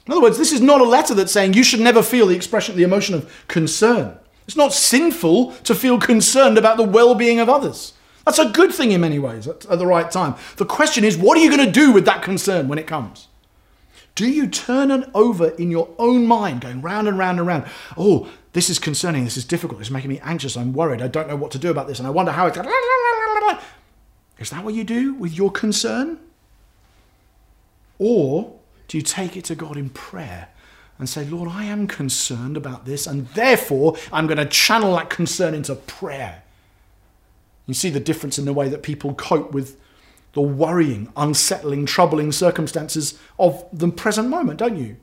In 0.05 0.12
other 0.12 0.22
words, 0.22 0.38
this 0.38 0.51
is 0.51 0.62
not 0.62 0.81
a 0.81 0.86
letter 0.86 1.15
that's 1.15 1.31
saying 1.31 1.53
you 1.53 1.63
should 1.63 1.79
never 1.79 2.03
feel 2.03 2.27
the 2.27 2.36
expression, 2.36 2.75
the 2.75 2.84
emotion 2.84 3.15
of 3.15 3.45
concern. 3.48 4.17
It's 4.48 4.57
not 4.57 4.74
sinful 4.74 5.53
to 5.63 5.74
feel 5.74 6.00
concerned 6.00 6.57
about 6.57 6.77
the 6.77 6.84
well 6.84 7.15
being 7.15 7.39
of 7.39 7.50
others. 7.50 7.93
That's 8.25 8.39
a 8.39 8.50
good 8.50 8.74
thing 8.74 8.91
in 8.91 9.01
many 9.01 9.17
ways 9.19 9.48
at, 9.48 9.65
at 9.65 9.79
the 9.79 9.86
right 9.86 10.10
time. 10.10 10.36
The 10.57 10.65
question 10.65 11.03
is, 11.03 11.17
what 11.17 11.38
are 11.38 11.41
you 11.41 11.50
going 11.50 11.65
to 11.65 11.72
do 11.72 11.91
with 11.91 12.05
that 12.05 12.22
concern 12.22 12.67
when 12.67 12.77
it 12.77 12.88
comes? 12.88 13.27
Do 14.15 14.29
you 14.29 14.48
turn 14.48 14.91
it 14.91 15.10
over 15.13 15.50
in 15.50 15.72
your 15.72 15.89
own 16.00 16.25
mind, 16.25 16.62
going 16.62 16.81
round 16.81 17.07
and 17.07 17.17
round 17.17 17.38
and 17.38 17.48
round? 17.48 17.65
Oh, 17.98 18.29
this 18.55 18.69
is 18.69 18.79
concerning, 18.79 19.25
this 19.25 19.35
is 19.35 19.43
difficult, 19.43 19.81
is 19.81 19.91
making 19.91 20.09
me 20.09 20.21
anxious, 20.24 20.55
I'm 20.55 20.71
worried, 20.71 21.01
I 21.01 21.09
don't 21.09 21.27
know 21.27 21.35
what 21.35 21.51
to 21.51 21.59
do 21.59 21.69
about 21.69 21.89
this, 21.89 22.00
and 22.00 22.07
I 22.07 22.09
wonder 22.09 22.31
how 22.31 22.47
it's. 22.47 22.57
Is 24.39 24.50
that 24.50 24.63
what 24.63 24.74
you 24.74 24.85
do 24.85 25.13
with 25.13 25.33
your 25.33 25.51
concern? 25.51 26.19
Or 28.00 28.53
do 28.88 28.97
you 28.97 29.01
take 29.01 29.35
it 29.35 29.43
to 29.45 29.55
God 29.55 29.75
in 29.75 29.89
prayer 29.89 30.47
and 30.97 31.09
say, 31.09 31.25
Lord, 31.25 31.50
I 31.51 31.65
am 31.65 31.85
concerned 31.85 32.55
about 32.55 32.85
this, 32.85 33.07
and 33.07 33.27
therefore 33.29 33.97
I'm 34.09 34.25
going 34.25 34.38
to 34.38 34.45
channel 34.45 34.95
that 34.95 35.09
concern 35.09 35.53
into 35.53 35.75
prayer? 35.75 36.43
You 37.67 37.74
see 37.74 37.89
the 37.89 38.00
difference 38.00 38.39
in 38.39 38.45
the 38.45 38.53
way 38.53 38.69
that 38.69 38.83
people 38.83 39.15
cope 39.15 39.51
with 39.51 39.77
the 40.31 40.39
worrying, 40.39 41.12
unsettling, 41.17 41.85
troubling 41.85 42.31
circumstances 42.31 43.19
of 43.38 43.65
the 43.73 43.89
present 43.89 44.30
moment, 44.30 44.60
don't 44.60 44.77
you? 44.77 44.95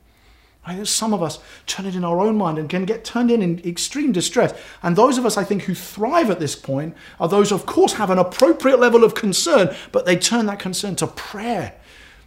Right? 0.67 0.87
Some 0.87 1.13
of 1.13 1.23
us 1.23 1.41
turn 1.67 1.87
it 1.87 1.97
in 1.97 2.05
our 2.05 2.21
own 2.21 2.37
mind 2.37 2.59
and 2.59 2.69
can 2.69 2.85
get 2.85 3.05
turned 3.05 3.31
in 3.31 3.43
in 3.43 3.59
extreme 3.67 4.13
distress. 4.13 4.55
And 4.83 4.95
those 4.95 5.19
of 5.19 5.27
us, 5.27 5.37
I 5.37 5.43
think, 5.43 5.63
who 5.63 5.75
thrive 5.75 6.31
at 6.31 6.39
this 6.39 6.55
point 6.55 6.95
are 7.19 7.29
those, 7.29 7.51
of 7.51 7.67
course, 7.67 7.95
have 7.95 8.11
an 8.11 8.19
appropriate 8.19 8.79
level 8.79 9.03
of 9.03 9.15
concern, 9.15 9.75
but 9.91 10.07
they 10.07 10.17
turn 10.17 10.47
that 10.47 10.61
concern 10.61 10.95
to 10.97 11.09
prayer 11.09 11.75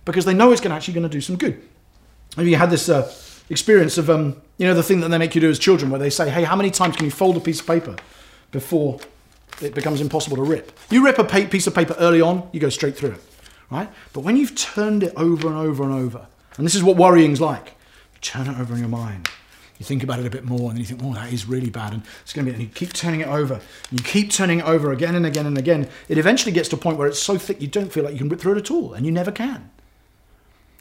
because 0.03 0.25
they 0.25 0.33
know 0.33 0.51
it's 0.51 0.65
actually 0.65 0.93
going 0.93 1.03
to 1.03 1.09
do 1.09 1.21
some 1.21 1.37
good. 1.37 1.61
Have 2.35 2.45
you 2.45 2.57
had 2.57 2.69
this 2.69 2.89
uh, 2.89 3.11
experience 3.49 3.97
of, 3.97 4.09
um, 4.09 4.41
you 4.57 4.67
know, 4.67 4.73
the 4.73 4.83
thing 4.83 4.99
that 4.99 5.09
they 5.09 5.17
make 5.17 5.33
you 5.33 5.41
do 5.41 5.49
as 5.49 5.57
children 5.57 5.89
where 5.89 5.99
they 5.99 6.09
say, 6.09 6.29
hey, 6.29 6.43
how 6.43 6.55
many 6.55 6.71
times 6.71 6.97
can 6.97 7.05
you 7.05 7.11
fold 7.11 7.37
a 7.37 7.39
piece 7.39 7.61
of 7.61 7.67
paper 7.67 7.95
before 8.51 8.99
it 9.61 9.73
becomes 9.73 10.01
impossible 10.01 10.35
to 10.35 10.43
rip? 10.43 10.77
You 10.89 11.05
rip 11.05 11.19
a 11.19 11.23
piece 11.23 11.67
of 11.67 11.73
paper 11.73 11.95
early 11.99 12.19
on, 12.19 12.49
you 12.51 12.59
go 12.59 12.69
straight 12.69 12.97
through 12.97 13.11
it, 13.11 13.21
right? 13.71 13.89
But 14.11 14.21
when 14.21 14.35
you've 14.35 14.55
turned 14.55 15.03
it 15.03 15.13
over 15.15 15.47
and 15.47 15.55
over 15.55 15.83
and 15.83 15.93
over, 15.93 16.27
and 16.57 16.65
this 16.65 16.75
is 16.75 16.83
what 16.83 16.97
worrying's 16.97 17.39
like, 17.39 17.75
turn 18.25 18.47
it 18.47 18.59
over 18.59 18.73
in 18.73 18.79
your 18.79 18.89
mind. 18.89 19.29
You 19.79 19.85
think 19.85 20.03
about 20.03 20.19
it 20.19 20.25
a 20.25 20.29
bit 20.29 20.45
more 20.45 20.69
and 20.69 20.71
then 20.71 20.77
you 20.77 20.85
think, 20.85 21.01
oh, 21.03 21.13
that 21.13 21.33
is 21.33 21.45
really 21.47 21.69
bad. 21.69 21.93
And 21.93 22.03
it's 22.21 22.31
going 22.31 22.45
to 22.45 22.51
be, 22.51 22.55
and 22.55 22.63
you 22.63 22.73
keep 22.73 22.93
turning 22.93 23.19
it 23.19 23.27
over. 23.27 23.55
And 23.55 23.99
you 23.99 24.03
keep 24.03 24.31
turning 24.31 24.59
it 24.59 24.65
over 24.65 24.91
again 24.93 25.15
and 25.15 25.25
again 25.25 25.45
and 25.45 25.57
again. 25.57 25.89
It 26.07 26.17
eventually 26.17 26.53
gets 26.53 26.69
to 26.69 26.75
a 26.75 26.79
point 26.79 26.97
where 26.97 27.07
it's 27.07 27.21
so 27.21 27.37
thick 27.37 27.61
you 27.61 27.67
don't 27.67 27.91
feel 27.91 28.03
like 28.03 28.13
you 28.13 28.19
can 28.19 28.29
rip 28.29 28.39
through 28.39 28.53
it 28.53 28.59
at 28.59 28.71
all. 28.71 28.93
And 28.93 29.05
you 29.05 29.11
never 29.11 29.31
can. 29.31 29.69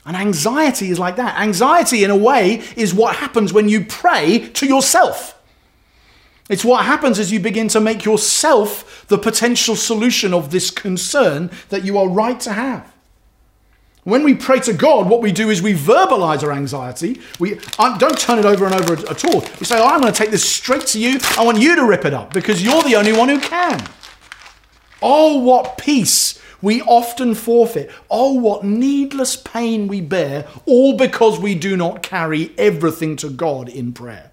And 0.07 0.17
anxiety 0.17 0.91
is 0.91 0.99
like 0.99 1.17
that. 1.17 1.41
Anxiety, 1.41 2.05
in 2.05 2.11
a 2.11 2.17
way, 2.17 2.63
is 2.77 2.95
what 2.95 3.17
happens 3.17 3.53
when 3.53 3.69
you 3.69 3.85
pray 3.85 4.51
to 4.55 4.67
yourself. 4.67 5.41
It's 6.51 6.65
what 6.65 6.85
happens 6.85 7.19
as 7.19 7.33
you 7.33 7.41
begin 7.41 7.69
to 7.69 7.81
make 7.81 8.05
yourself 8.05 9.07
the 9.09 9.19
potential 9.19 9.77
solution 9.77 10.35
of 10.35 10.51
this 10.51 10.71
concern 10.71 11.51
that 11.71 11.85
you 11.85 11.99
are 11.99 12.09
right 12.09 12.39
to 12.41 12.53
have. 12.53 12.94
When 14.05 14.23
we 14.23 14.35
pray 14.35 14.61
to 14.61 14.75
God, 14.75 15.09
what 15.09 15.23
we 15.23 15.33
do 15.33 15.49
is 15.49 15.63
we 15.63 15.73
verbalize 15.73 16.43
our 16.43 16.53
anxiety. 16.53 17.21
We 17.39 17.59
don't 17.79 18.19
turn 18.19 18.39
it 18.39 18.45
over 18.45 18.67
and 18.67 18.75
over 18.75 18.93
at 18.93 19.25
all. 19.25 19.41
We 19.59 19.65
say, 19.65 19.79
oh, 19.79 19.87
I'm 19.87 20.01
going 20.01 20.13
to 20.13 20.19
take 20.19 20.31
this 20.31 20.49
straight 20.49 20.87
to 20.89 21.01
you. 21.01 21.19
I 21.39 21.45
want 21.45 21.59
you 21.59 21.75
to 21.77 21.87
rip 21.87 22.05
it 22.05 22.13
up 22.13 22.33
because 22.33 22.63
you're 22.63 22.83
the 22.83 22.97
only 22.97 23.15
one 23.15 23.31
who 23.31 23.41
can. 23.41 23.83
Oh, 25.01 25.39
what 25.39 25.79
peace 25.79 26.39
we 26.61 26.83
often 26.83 27.35
forfeit. 27.35 27.91
Oh, 28.11 28.35
what 28.35 28.65
needless 28.65 29.37
pain 29.37 29.87
we 29.87 30.01
bear, 30.01 30.47
all 30.67 30.97
because 30.97 31.39
we 31.39 31.55
do 31.55 31.77
not 31.77 32.03
carry 32.03 32.53
everything 32.59 33.17
to 33.17 33.31
God 33.31 33.69
in 33.69 33.93
prayer. 33.93 34.33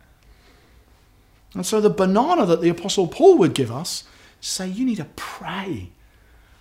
And 1.53 1.65
so 1.65 1.81
the 1.81 1.89
banana 1.89 2.45
that 2.45 2.61
the 2.61 2.69
Apostle 2.69 3.07
Paul 3.07 3.37
would 3.37 3.53
give 3.53 3.71
us 3.71 4.05
say, 4.39 4.67
you 4.67 4.85
need 4.85 4.97
to 4.97 5.07
pray. 5.15 5.91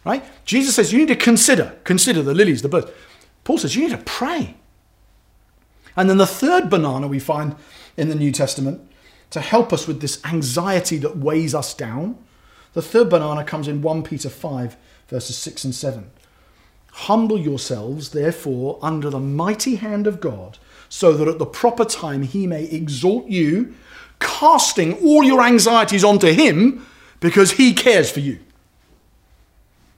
Right? 0.04 0.24
Jesus 0.44 0.76
says 0.76 0.92
you 0.92 1.00
need 1.00 1.08
to 1.08 1.16
consider, 1.16 1.76
consider 1.84 2.22
the 2.22 2.34
lilies, 2.34 2.62
the 2.62 2.68
birds. 2.68 2.90
Paul 3.44 3.58
says 3.58 3.76
you 3.76 3.82
need 3.82 3.90
to 3.90 4.04
pray. 4.04 4.56
And 5.96 6.08
then 6.08 6.18
the 6.18 6.26
third 6.26 6.70
banana 6.70 7.06
we 7.08 7.18
find 7.18 7.56
in 7.96 8.08
the 8.08 8.14
New 8.14 8.32
Testament 8.32 8.80
to 9.30 9.40
help 9.40 9.72
us 9.72 9.86
with 9.86 10.00
this 10.00 10.24
anxiety 10.24 10.96
that 10.98 11.16
weighs 11.16 11.54
us 11.54 11.74
down. 11.74 12.18
The 12.72 12.82
third 12.82 13.10
banana 13.10 13.44
comes 13.44 13.68
in 13.68 13.82
1 13.82 14.02
Peter 14.02 14.28
5, 14.28 14.76
verses 15.08 15.36
6 15.36 15.64
and 15.64 15.74
7. 15.74 16.10
Humble 16.92 17.38
yourselves, 17.38 18.10
therefore, 18.10 18.78
under 18.82 19.10
the 19.10 19.20
mighty 19.20 19.76
hand 19.76 20.06
of 20.06 20.20
God, 20.20 20.58
so 20.88 21.12
that 21.12 21.28
at 21.28 21.38
the 21.38 21.46
proper 21.46 21.84
time 21.84 22.22
he 22.22 22.46
may 22.46 22.64
exalt 22.64 23.28
you, 23.28 23.74
casting 24.18 24.94
all 25.04 25.24
your 25.24 25.42
anxieties 25.42 26.04
onto 26.04 26.32
him 26.32 26.86
because 27.20 27.52
he 27.52 27.72
cares 27.72 28.10
for 28.10 28.20
you. 28.20 28.38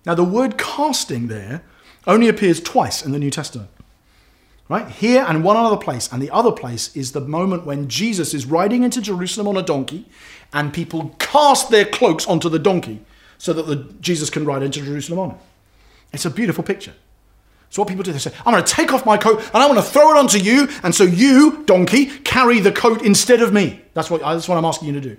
Now, 0.04 0.14
the 0.14 0.24
word 0.24 0.58
casting 0.58 1.28
there 1.28 1.62
only 2.06 2.28
appears 2.28 2.60
twice 2.60 3.04
in 3.04 3.12
the 3.12 3.18
New 3.18 3.30
Testament. 3.30 3.70
Right? 4.68 4.88
Here 4.88 5.24
and 5.28 5.44
one 5.44 5.56
other 5.56 5.76
place. 5.76 6.10
And 6.10 6.22
the 6.22 6.30
other 6.30 6.52
place 6.52 6.96
is 6.96 7.12
the 7.12 7.20
moment 7.20 7.66
when 7.66 7.88
Jesus 7.88 8.32
is 8.32 8.46
riding 8.46 8.84
into 8.84 9.02
Jerusalem 9.02 9.48
on 9.48 9.56
a 9.56 9.62
donkey 9.62 10.06
and 10.52 10.72
people 10.72 11.14
cast 11.18 11.70
their 11.70 11.84
cloaks 11.84 12.26
onto 12.26 12.48
the 12.48 12.58
donkey 12.58 13.00
so 13.38 13.52
that 13.52 13.66
the, 13.66 13.76
Jesus 14.00 14.30
can 14.30 14.44
ride 14.44 14.62
into 14.62 14.80
Jerusalem 14.80 15.18
on 15.18 15.30
it. 15.32 15.36
It's 16.12 16.24
a 16.24 16.30
beautiful 16.30 16.64
picture. 16.64 16.94
So 17.70 17.80
what 17.80 17.88
people 17.88 18.04
do, 18.04 18.12
they 18.12 18.18
say, 18.18 18.32
I'm 18.44 18.52
going 18.52 18.62
to 18.62 18.70
take 18.70 18.92
off 18.92 19.06
my 19.06 19.16
coat 19.16 19.38
and 19.38 19.62
I'm 19.62 19.68
going 19.70 19.82
to 19.82 19.82
throw 19.82 20.14
it 20.14 20.18
onto 20.18 20.36
you, 20.36 20.68
and 20.82 20.94
so 20.94 21.04
you, 21.04 21.64
donkey, 21.64 22.06
carry 22.06 22.60
the 22.60 22.70
coat 22.70 23.00
instead 23.00 23.40
of 23.40 23.52
me. 23.52 23.80
That's 23.94 24.10
what, 24.10 24.20
that's 24.20 24.46
what 24.46 24.58
I'm 24.58 24.64
asking 24.66 24.88
you 24.88 24.94
to 24.94 25.00
do. 25.00 25.16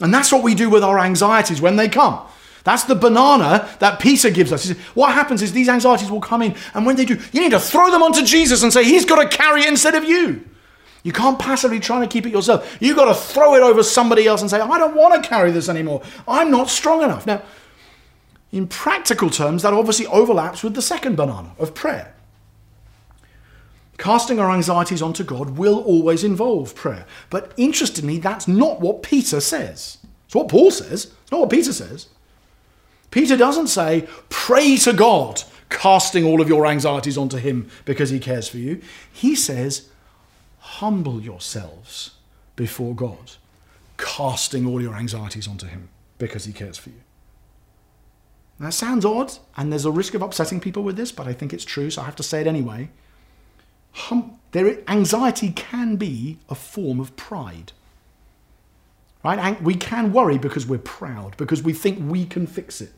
And 0.00 0.12
that's 0.12 0.32
what 0.32 0.42
we 0.42 0.56
do 0.56 0.68
with 0.68 0.82
our 0.82 0.98
anxieties 0.98 1.60
when 1.60 1.76
they 1.76 1.88
come. 1.88 2.26
That's 2.68 2.84
the 2.84 2.94
banana 2.94 3.66
that 3.78 3.98
Peter 3.98 4.28
gives 4.28 4.52
us. 4.52 4.68
What 4.92 5.14
happens 5.14 5.40
is 5.40 5.54
these 5.54 5.70
anxieties 5.70 6.10
will 6.10 6.20
come 6.20 6.42
in, 6.42 6.54
and 6.74 6.84
when 6.84 6.96
they 6.96 7.06
do, 7.06 7.18
you 7.32 7.40
need 7.40 7.52
to 7.52 7.58
throw 7.58 7.90
them 7.90 8.02
onto 8.02 8.22
Jesus 8.22 8.62
and 8.62 8.70
say, 8.70 8.84
He's 8.84 9.06
got 9.06 9.22
to 9.22 9.34
carry 9.34 9.62
it 9.62 9.68
instead 9.68 9.94
of 9.94 10.04
you. 10.04 10.44
You 11.02 11.10
can't 11.10 11.38
passively 11.38 11.80
try 11.80 12.00
to 12.00 12.06
keep 12.06 12.26
it 12.26 12.30
yourself. 12.30 12.76
You've 12.78 12.98
got 12.98 13.06
to 13.06 13.14
throw 13.14 13.54
it 13.54 13.62
over 13.62 13.82
somebody 13.82 14.26
else 14.26 14.42
and 14.42 14.50
say, 14.50 14.60
I 14.60 14.76
don't 14.76 14.94
want 14.94 15.14
to 15.14 15.26
carry 15.26 15.50
this 15.50 15.70
anymore. 15.70 16.02
I'm 16.28 16.50
not 16.50 16.68
strong 16.68 17.02
enough. 17.02 17.26
Now, 17.26 17.40
in 18.52 18.66
practical 18.66 19.30
terms, 19.30 19.62
that 19.62 19.72
obviously 19.72 20.06
overlaps 20.08 20.62
with 20.62 20.74
the 20.74 20.82
second 20.82 21.16
banana 21.16 21.52
of 21.58 21.74
prayer. 21.74 22.14
Casting 23.96 24.40
our 24.40 24.50
anxieties 24.50 25.00
onto 25.00 25.24
God 25.24 25.56
will 25.56 25.80
always 25.84 26.22
involve 26.22 26.74
prayer. 26.74 27.06
But 27.30 27.50
interestingly, 27.56 28.18
that's 28.18 28.46
not 28.46 28.82
what 28.82 29.02
Peter 29.02 29.40
says. 29.40 29.96
It's 30.26 30.34
what 30.34 30.48
Paul 30.48 30.70
says, 30.70 31.14
it's 31.22 31.32
not 31.32 31.40
what 31.40 31.48
Peter 31.48 31.72
says. 31.72 32.08
Peter 33.10 33.36
doesn't 33.36 33.68
say, 33.68 34.06
pray 34.28 34.76
to 34.76 34.92
God, 34.92 35.42
casting 35.70 36.24
all 36.24 36.40
of 36.40 36.48
your 36.48 36.66
anxieties 36.66 37.18
onto 37.18 37.38
him 37.38 37.70
because 37.84 38.10
he 38.10 38.18
cares 38.18 38.48
for 38.48 38.58
you. 38.58 38.80
He 39.12 39.34
says, 39.34 39.88
humble 40.58 41.20
yourselves 41.20 42.12
before 42.56 42.94
God, 42.94 43.32
casting 43.96 44.66
all 44.66 44.82
your 44.82 44.94
anxieties 44.94 45.48
onto 45.48 45.66
him 45.66 45.88
because 46.18 46.44
he 46.44 46.52
cares 46.52 46.76
for 46.76 46.90
you. 46.90 47.00
That 48.60 48.74
sounds 48.74 49.04
odd, 49.04 49.32
and 49.56 49.70
there's 49.70 49.84
a 49.84 49.90
risk 49.90 50.14
of 50.14 50.22
upsetting 50.22 50.60
people 50.60 50.82
with 50.82 50.96
this, 50.96 51.12
but 51.12 51.28
I 51.28 51.32
think 51.32 51.52
it's 51.52 51.64
true, 51.64 51.90
so 51.90 52.02
I 52.02 52.06
have 52.06 52.16
to 52.16 52.24
say 52.24 52.40
it 52.40 52.46
anyway. 52.46 52.90
Hum, 53.92 54.38
there, 54.50 54.78
anxiety 54.88 55.52
can 55.52 55.96
be 55.96 56.38
a 56.48 56.54
form 56.56 56.98
of 56.98 57.14
pride. 57.16 57.72
Right? 59.24 59.60
We 59.62 59.74
can 59.74 60.12
worry 60.12 60.38
because 60.38 60.66
we're 60.66 60.78
proud, 60.78 61.36
because 61.36 61.62
we 61.62 61.72
think 61.72 62.10
we 62.10 62.24
can 62.24 62.46
fix 62.46 62.80
it. 62.80 62.92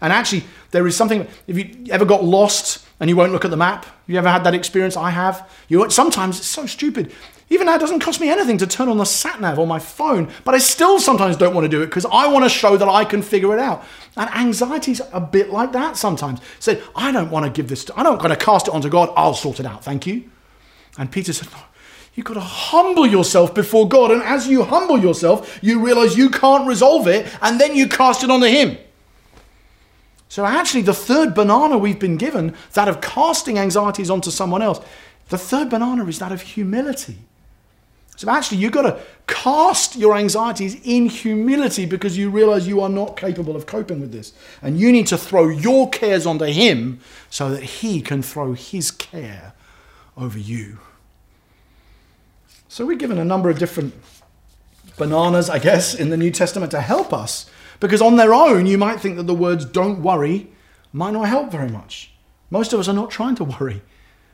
And 0.00 0.12
actually, 0.12 0.44
there 0.70 0.86
is 0.86 0.96
something. 0.96 1.26
If 1.46 1.58
you 1.58 1.92
ever 1.92 2.04
got 2.04 2.24
lost 2.24 2.84
and 3.00 3.08
you 3.10 3.16
won't 3.16 3.32
look 3.32 3.44
at 3.44 3.50
the 3.50 3.56
map, 3.56 3.86
you 4.06 4.16
ever 4.18 4.28
had 4.28 4.44
that 4.44 4.54
experience? 4.54 4.96
I 4.96 5.10
have. 5.10 5.50
You 5.68 5.88
sometimes 5.90 6.38
it's 6.38 6.46
so 6.46 6.66
stupid. 6.66 7.12
Even 7.50 7.66
now, 7.66 7.74
it 7.74 7.78
doesn't 7.78 8.00
cost 8.00 8.20
me 8.20 8.30
anything 8.30 8.56
to 8.58 8.66
turn 8.66 8.88
on 8.88 8.96
the 8.96 9.04
sat 9.04 9.40
nav 9.40 9.58
on 9.58 9.68
my 9.68 9.78
phone, 9.78 10.30
but 10.44 10.54
I 10.54 10.58
still 10.58 10.98
sometimes 10.98 11.36
don't 11.36 11.54
want 11.54 11.64
to 11.64 11.68
do 11.68 11.82
it 11.82 11.86
because 11.86 12.06
I 12.06 12.26
want 12.28 12.44
to 12.44 12.48
show 12.48 12.76
that 12.76 12.88
I 12.88 13.04
can 13.04 13.22
figure 13.22 13.52
it 13.52 13.60
out. 13.60 13.84
And 14.16 14.30
anxiety's 14.30 15.00
a 15.12 15.20
bit 15.20 15.50
like 15.50 15.72
that 15.72 15.96
sometimes. 15.96 16.40
Say, 16.58 16.82
I 16.96 17.12
don't 17.12 17.30
want 17.30 17.44
to 17.44 17.50
give 17.50 17.68
this. 17.68 17.84
To, 17.86 17.98
I 17.98 18.02
don't 18.02 18.18
want 18.18 18.38
to 18.38 18.44
cast 18.44 18.68
it 18.68 18.74
onto 18.74 18.88
God. 18.88 19.12
I'll 19.16 19.34
sort 19.34 19.60
it 19.60 19.66
out. 19.66 19.84
Thank 19.84 20.06
you. 20.06 20.30
And 20.96 21.10
Peter 21.10 21.32
said, 21.32 21.48
You've 22.14 22.26
got 22.26 22.34
to 22.34 22.40
humble 22.40 23.06
yourself 23.06 23.54
before 23.54 23.88
God. 23.88 24.10
And 24.10 24.22
as 24.22 24.46
you 24.46 24.62
humble 24.62 24.98
yourself, 24.98 25.58
you 25.62 25.84
realize 25.84 26.16
you 26.16 26.30
can't 26.30 26.66
resolve 26.66 27.08
it, 27.08 27.26
and 27.42 27.60
then 27.60 27.74
you 27.74 27.88
cast 27.88 28.22
it 28.22 28.30
onto 28.30 28.46
Him. 28.46 28.78
So, 30.28 30.44
actually, 30.44 30.82
the 30.82 30.94
third 30.94 31.34
banana 31.34 31.78
we've 31.78 31.98
been 31.98 32.16
given, 32.16 32.54
that 32.72 32.88
of 32.88 33.00
casting 33.00 33.58
anxieties 33.58 34.10
onto 34.10 34.30
someone 34.30 34.62
else, 34.62 34.80
the 35.28 35.38
third 35.38 35.70
banana 35.70 36.04
is 36.06 36.18
that 36.18 36.32
of 36.32 36.40
humility. 36.40 37.18
So, 38.16 38.30
actually, 38.30 38.58
you've 38.58 38.72
got 38.72 38.82
to 38.82 39.00
cast 39.26 39.96
your 39.96 40.16
anxieties 40.16 40.80
in 40.84 41.06
humility 41.06 41.84
because 41.84 42.16
you 42.16 42.30
realize 42.30 42.66
you 42.66 42.80
are 42.80 42.88
not 42.88 43.16
capable 43.16 43.56
of 43.56 43.66
coping 43.66 44.00
with 44.00 44.12
this. 44.12 44.32
And 44.62 44.78
you 44.78 44.92
need 44.92 45.08
to 45.08 45.18
throw 45.18 45.48
your 45.48 45.90
cares 45.90 46.26
onto 46.26 46.46
Him 46.46 47.00
so 47.28 47.50
that 47.50 47.62
He 47.62 48.00
can 48.00 48.22
throw 48.22 48.52
His 48.52 48.92
care 48.92 49.52
over 50.16 50.38
you. 50.38 50.78
So 52.74 52.84
we're 52.84 52.96
given 52.96 53.18
a 53.18 53.24
number 53.24 53.50
of 53.50 53.60
different 53.60 53.94
bananas, 54.96 55.48
I 55.48 55.60
guess, 55.60 55.94
in 55.94 56.10
the 56.10 56.16
New 56.16 56.32
Testament 56.32 56.72
to 56.72 56.80
help 56.80 57.12
us. 57.12 57.48
Because 57.78 58.02
on 58.02 58.16
their 58.16 58.34
own, 58.34 58.66
you 58.66 58.78
might 58.78 58.98
think 58.98 59.16
that 59.16 59.28
the 59.28 59.32
words 59.32 59.64
don't 59.64 60.02
worry 60.02 60.50
might 60.92 61.12
not 61.12 61.28
help 61.28 61.52
very 61.52 61.68
much. 61.68 62.10
Most 62.50 62.72
of 62.72 62.80
us 62.80 62.88
are 62.88 62.92
not 62.92 63.12
trying 63.12 63.36
to 63.36 63.44
worry. 63.44 63.82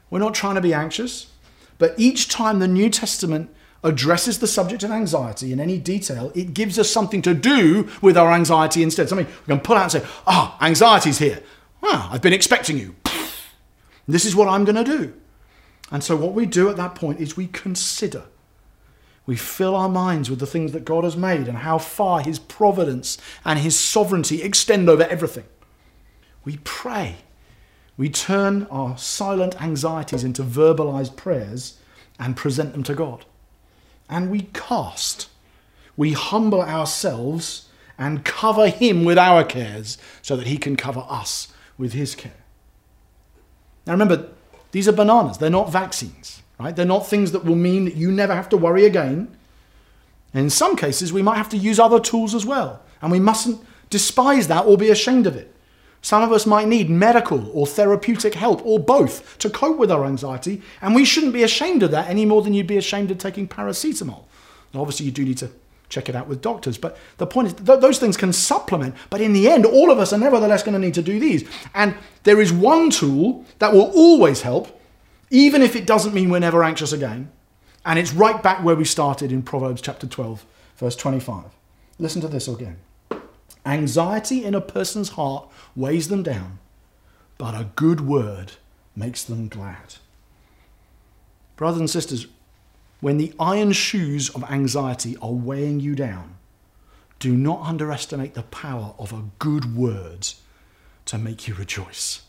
We're 0.09 0.20
not 0.20 0.33
trying 0.33 0.55
to 0.55 0.62
be 0.62 0.72
anxious. 0.72 1.31
But 1.76 1.92
each 1.98 2.31
time 2.31 2.61
the 2.61 2.66
New 2.66 2.88
Testament 2.88 3.50
addresses 3.85 4.38
the 4.38 4.46
subject 4.46 4.83
of 4.85 4.90
anxiety 4.90 5.53
in 5.53 5.61
any 5.61 5.76
detail, 5.76 6.33
it 6.35 6.55
gives 6.55 6.79
us 6.79 6.90
something 6.90 7.20
to 7.20 7.35
do 7.35 7.90
with 8.00 8.16
our 8.16 8.33
anxiety 8.33 8.83
instead. 8.83 9.11
Something 9.11 9.26
we 9.26 9.55
can 9.55 9.61
pull 9.61 9.76
out 9.76 9.83
and 9.83 9.92
say, 9.92 10.11
ah, 10.26 10.57
oh, 10.59 10.64
anxiety's 10.64 11.18
here. 11.18 11.42
Ah, 11.83 12.11
I've 12.11 12.22
been 12.22 12.33
expecting 12.33 12.79
you. 12.79 12.96
This 14.09 14.24
is 14.24 14.35
what 14.35 14.48
I'm 14.48 14.64
going 14.64 14.83
to 14.83 14.98
do. 14.98 15.19
And 15.90 16.05
so, 16.05 16.14
what 16.16 16.35
we 16.35 16.46
do 16.46 16.68
at 16.68 16.76
that 16.76 16.94
point 16.94 17.20
is 17.20 17.37
we 17.37 17.48
consider. 17.48 18.24
We 19.26 19.37
fill 19.37 19.76
our 19.76 19.88
minds 19.88 20.31
with 20.31 20.38
the 20.38 20.46
things 20.46 20.72
that 20.72 20.85
God 20.85 21.05
has 21.05 21.16
made 21.16 21.46
and 21.46 21.59
how 21.59 21.79
far 21.79 22.20
His 22.20 22.38
providence 22.38 23.18
and 23.44 23.59
His 23.59 23.79
sovereignty 23.79 24.42
extend 24.42 24.88
over 24.88 25.05
everything. 25.05 25.44
We 26.44 26.59
pray. 26.64 27.16
We 27.96 28.09
turn 28.09 28.66
our 28.70 28.96
silent 28.96 29.61
anxieties 29.61 30.24
into 30.24 30.42
verbalized 30.42 31.16
prayers 31.16 31.79
and 32.18 32.37
present 32.37 32.72
them 32.72 32.83
to 32.85 32.94
God. 32.94 33.24
And 34.09 34.31
we 34.31 34.48
cast. 34.53 35.29
We 35.96 36.12
humble 36.12 36.62
ourselves 36.62 37.68
and 37.98 38.24
cover 38.24 38.68
Him 38.68 39.05
with 39.05 39.18
our 39.18 39.44
cares 39.44 39.98
so 40.22 40.35
that 40.37 40.46
He 40.46 40.57
can 40.57 40.76
cover 40.76 41.05
us 41.09 41.48
with 41.76 41.92
His 41.92 42.14
care. 42.14 42.33
Now 43.87 43.92
remember, 43.92 44.29
these 44.72 44.88
are 44.88 44.92
bananas. 44.92 45.38
They're 45.38 45.50
not 45.50 45.72
vaccines, 45.72 46.42
right? 46.59 46.74
They're 46.74 46.85
not 46.87 47.06
things 47.06 47.33
that 47.33 47.44
will 47.44 47.56
mean 47.56 47.85
that 47.85 47.96
you 47.96 48.11
never 48.11 48.35
have 48.35 48.48
to 48.50 48.56
worry 48.56 48.85
again. 48.85 49.37
And 50.33 50.44
in 50.44 50.50
some 50.50 50.76
cases, 50.76 51.12
we 51.12 51.22
might 51.22 51.37
have 51.37 51.48
to 51.50 51.56
use 51.56 51.80
other 51.80 52.00
tools 52.00 52.35
as 52.35 52.46
well. 52.46 52.83
And 53.02 53.11
we 53.11 53.18
mustn't 53.18 53.61
despise 53.88 54.48
that 54.48 54.66
or 54.66 54.76
be 54.76 54.90
ashamed 54.90 55.26
of 55.26 55.37
it. 55.37 55.54
Some 56.02 56.22
of 56.22 56.33
us 56.33 56.46
might 56.46 56.68
need 56.68 56.88
medical 56.88 57.50
or 57.50 57.66
therapeutic 57.66 58.35
help 58.35 58.64
or 58.64 58.78
both 58.78 59.37
to 59.38 59.50
cope 59.50 59.76
with 59.76 59.90
our 59.90 60.06
anxiety. 60.06 60.62
And 60.80 60.94
we 60.94 61.04
shouldn't 61.04 61.35
be 61.35 61.42
ashamed 61.42 61.83
of 61.83 61.90
that 61.90 62.09
any 62.09 62.24
more 62.24 62.42
than 62.42 62.54
you'd 62.54 62.66
be 62.66 62.78
ashamed 62.78 63.11
of 63.11 63.18
taking 63.18 63.46
paracetamol. 63.46 64.24
Now, 64.72 64.80
obviously, 64.80 65.06
you 65.06 65.12
do 65.12 65.24
need 65.24 65.38
to 65.38 65.50
check 65.90 66.09
it 66.09 66.14
out 66.14 66.29
with 66.29 66.40
doctors. 66.40 66.79
But 66.79 66.96
the 67.18 67.26
point 67.26 67.48
is, 67.48 67.55
th- 67.55 67.81
those 67.81 67.98
things 67.98 68.16
can 68.16 68.33
supplement. 68.33 68.94
But 69.11 69.20
in 69.20 69.35
the 69.35 69.48
end, 69.48 69.66
all 69.66 69.90
of 69.90 69.98
us 69.98 70.12
are 70.12 70.18
nevertheless 70.18 70.62
going 70.62 70.72
to 70.72 70.79
need 70.79 70.94
to 70.94 71.03
do 71.03 71.20
these. 71.20 71.46
And 71.74 71.94
there 72.22 72.40
is 72.40 72.53
one 72.53 72.88
tool 72.88 73.44
that 73.59 73.74
will 73.74 73.90
always 73.94 74.40
help, 74.40 74.81
even 75.31 75.61
if 75.61 75.76
it 75.76 75.87
doesn't 75.87 76.14
mean 76.14 76.31
we're 76.31 76.38
never 76.38 76.64
anxious 76.64 76.92
again. 76.92 77.31
And 77.85 77.98
it's 77.98 78.14
right 78.14 78.42
back 78.42 78.64
where 78.64 78.76
we 78.76 78.85
started 78.85 79.33
in 79.33 79.42
Proverbs 79.42 79.83
chapter 79.83 80.07
12, 80.07 80.46
verse 80.76 80.96
25. 80.96 81.44
Listen 81.98 82.22
to 82.22 82.29
this 82.29 82.48
again. 82.48 82.79
Anxiety 83.66 84.44
in 84.44 84.55
a 84.55 84.61
person's 84.61 85.11
heart 85.11 85.48
weighs 85.76 86.09
them 86.09 86.22
down, 86.22 86.59
but 87.37 87.55
a 87.55 87.68
good 87.76 88.00
word 88.00 88.53
makes 88.96 89.22
them 89.22 89.48
glad. 89.48 89.96
Brothers 91.57 91.81
and 91.81 91.90
sisters, 91.90 92.26
when 93.00 93.16
the 93.16 93.32
iron 93.38 93.72
shoes 93.72 94.28
of 94.30 94.44
anxiety 94.44 95.16
are 95.22 95.32
weighing 95.32 95.80
you 95.80 95.94
down, 95.94 96.36
do 97.18 97.36
not 97.36 97.62
underestimate 97.62 98.34
the 98.34 98.42
power 98.44 98.94
of 98.98 99.12
a 99.12 99.24
good 99.38 99.76
word 99.76 100.28
to 101.06 101.18
make 101.18 101.48
you 101.48 101.54
rejoice. 101.54 102.22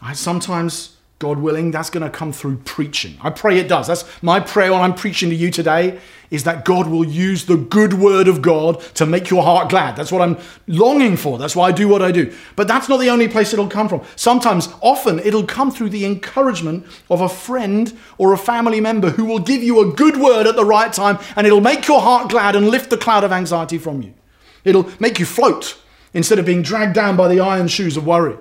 I 0.00 0.12
sometimes 0.12 0.95
God 1.18 1.38
willing, 1.38 1.70
that's 1.70 1.88
going 1.88 2.02
to 2.02 2.10
come 2.10 2.30
through 2.30 2.58
preaching. 2.58 3.16
I 3.22 3.30
pray 3.30 3.58
it 3.58 3.68
does. 3.68 3.86
That's 3.86 4.04
my 4.22 4.38
prayer 4.38 4.72
when 4.72 4.82
I'm 4.82 4.94
preaching 4.94 5.30
to 5.30 5.34
you 5.34 5.50
today 5.50 5.98
is 6.30 6.44
that 6.44 6.66
God 6.66 6.88
will 6.88 7.06
use 7.06 7.46
the 7.46 7.56
good 7.56 7.94
word 7.94 8.28
of 8.28 8.42
God 8.42 8.80
to 8.96 9.06
make 9.06 9.30
your 9.30 9.42
heart 9.42 9.70
glad. 9.70 9.96
That's 9.96 10.12
what 10.12 10.20
I'm 10.20 10.36
longing 10.66 11.16
for. 11.16 11.38
That's 11.38 11.56
why 11.56 11.68
I 11.68 11.72
do 11.72 11.88
what 11.88 12.02
I 12.02 12.12
do. 12.12 12.36
But 12.54 12.68
that's 12.68 12.90
not 12.90 12.98
the 12.98 13.08
only 13.08 13.28
place 13.28 13.54
it'll 13.54 13.68
come 13.68 13.88
from. 13.88 14.02
Sometimes, 14.16 14.68
often, 14.82 15.18
it'll 15.20 15.46
come 15.46 15.70
through 15.70 15.88
the 15.88 16.04
encouragement 16.04 16.84
of 17.08 17.22
a 17.22 17.30
friend 17.30 17.96
or 18.18 18.34
a 18.34 18.38
family 18.38 18.80
member 18.80 19.08
who 19.10 19.24
will 19.24 19.38
give 19.38 19.62
you 19.62 19.80
a 19.80 19.94
good 19.94 20.18
word 20.18 20.46
at 20.46 20.56
the 20.56 20.64
right 20.66 20.92
time 20.92 21.18
and 21.34 21.46
it'll 21.46 21.62
make 21.62 21.88
your 21.88 22.02
heart 22.02 22.28
glad 22.28 22.56
and 22.56 22.68
lift 22.68 22.90
the 22.90 22.98
cloud 22.98 23.24
of 23.24 23.32
anxiety 23.32 23.78
from 23.78 24.02
you. 24.02 24.12
It'll 24.64 24.90
make 25.00 25.18
you 25.18 25.24
float 25.24 25.78
instead 26.12 26.38
of 26.38 26.44
being 26.44 26.60
dragged 26.60 26.94
down 26.94 27.16
by 27.16 27.28
the 27.28 27.40
iron 27.40 27.68
shoes 27.68 27.96
of 27.96 28.06
worry. 28.06 28.36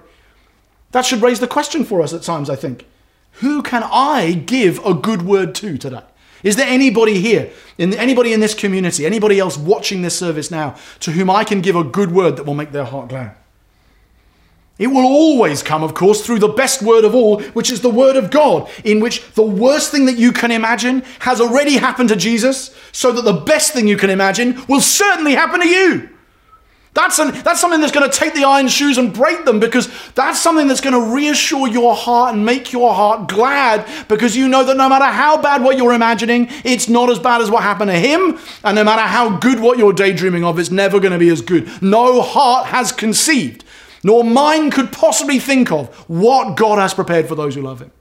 That 0.95 1.05
should 1.05 1.21
raise 1.21 1.41
the 1.41 1.47
question 1.47 1.83
for 1.83 2.01
us 2.01 2.13
at 2.13 2.21
times, 2.21 2.49
I 2.49 2.55
think. 2.55 2.85
Who 3.41 3.61
can 3.61 3.83
I 3.83 4.31
give 4.31 4.79
a 4.85 4.93
good 4.93 5.23
word 5.23 5.53
to 5.55 5.77
today? 5.77 6.03
Is 6.41 6.55
there 6.55 6.69
anybody 6.69 7.19
here, 7.19 7.51
in 7.77 7.93
anybody 7.95 8.31
in 8.31 8.39
this 8.39 8.53
community, 8.53 9.05
anybody 9.05 9.37
else 9.37 9.57
watching 9.57 10.03
this 10.03 10.17
service 10.17 10.49
now, 10.49 10.77
to 11.01 11.11
whom 11.11 11.29
I 11.29 11.43
can 11.43 11.59
give 11.59 11.75
a 11.75 11.83
good 11.83 12.13
word 12.13 12.37
that 12.37 12.45
will 12.45 12.53
make 12.53 12.71
their 12.71 12.85
heart 12.85 13.09
glad? 13.09 13.35
It 14.79 14.87
will 14.87 15.03
always 15.03 15.61
come, 15.61 15.83
of 15.83 15.95
course, 15.95 16.25
through 16.25 16.39
the 16.39 16.47
best 16.47 16.81
word 16.81 17.03
of 17.03 17.13
all, 17.13 17.41
which 17.41 17.69
is 17.69 17.81
the 17.81 17.89
word 17.89 18.15
of 18.15 18.31
God, 18.31 18.69
in 18.85 19.01
which 19.01 19.21
the 19.33 19.43
worst 19.43 19.91
thing 19.91 20.05
that 20.05 20.17
you 20.17 20.31
can 20.31 20.49
imagine 20.49 21.03
has 21.19 21.41
already 21.41 21.75
happened 21.75 22.07
to 22.07 22.15
Jesus, 22.15 22.73
so 22.93 23.11
that 23.11 23.23
the 23.23 23.33
best 23.33 23.73
thing 23.73 23.89
you 23.89 23.97
can 23.97 24.09
imagine 24.09 24.63
will 24.69 24.79
certainly 24.79 25.35
happen 25.35 25.59
to 25.59 25.67
you. 25.67 26.14
That's, 26.95 27.19
an, 27.19 27.33
that's 27.43 27.59
something 27.59 27.81
that's 27.81 27.91
going 27.91 28.09
to 28.09 28.17
take 28.17 28.33
the 28.33 28.45
iron 28.45 28.69
shoes 28.69 28.97
and 28.97 29.13
break 29.13 29.43
them 29.43 29.59
because 29.59 29.91
that's 30.13 30.39
something 30.39 30.65
that's 30.65 30.79
going 30.79 30.93
to 30.93 31.13
reassure 31.13 31.67
your 31.67 31.93
heart 31.93 32.33
and 32.33 32.45
make 32.45 32.71
your 32.71 32.93
heart 32.93 33.27
glad 33.27 33.85
because 34.07 34.37
you 34.37 34.47
know 34.47 34.63
that 34.63 34.77
no 34.77 34.87
matter 34.87 35.03
how 35.03 35.39
bad 35.41 35.61
what 35.61 35.75
you're 35.75 35.91
imagining, 35.91 36.47
it's 36.63 36.87
not 36.87 37.09
as 37.09 37.19
bad 37.19 37.41
as 37.41 37.51
what 37.51 37.63
happened 37.63 37.91
to 37.91 37.99
him. 37.99 38.39
And 38.63 38.75
no 38.75 38.85
matter 38.85 39.01
how 39.01 39.37
good 39.37 39.59
what 39.59 39.77
you're 39.77 39.91
daydreaming 39.91 40.45
of, 40.45 40.57
it's 40.57 40.71
never 40.71 41.01
going 41.01 41.11
to 41.11 41.19
be 41.19 41.27
as 41.27 41.41
good. 41.41 41.69
No 41.81 42.21
heart 42.21 42.67
has 42.67 42.93
conceived, 42.93 43.65
nor 44.01 44.23
mind 44.23 44.71
could 44.71 44.93
possibly 44.93 45.37
think 45.37 45.73
of 45.73 45.93
what 46.09 46.55
God 46.55 46.79
has 46.79 46.93
prepared 46.93 47.27
for 47.27 47.35
those 47.35 47.55
who 47.55 47.61
love 47.61 47.81
him. 47.81 47.91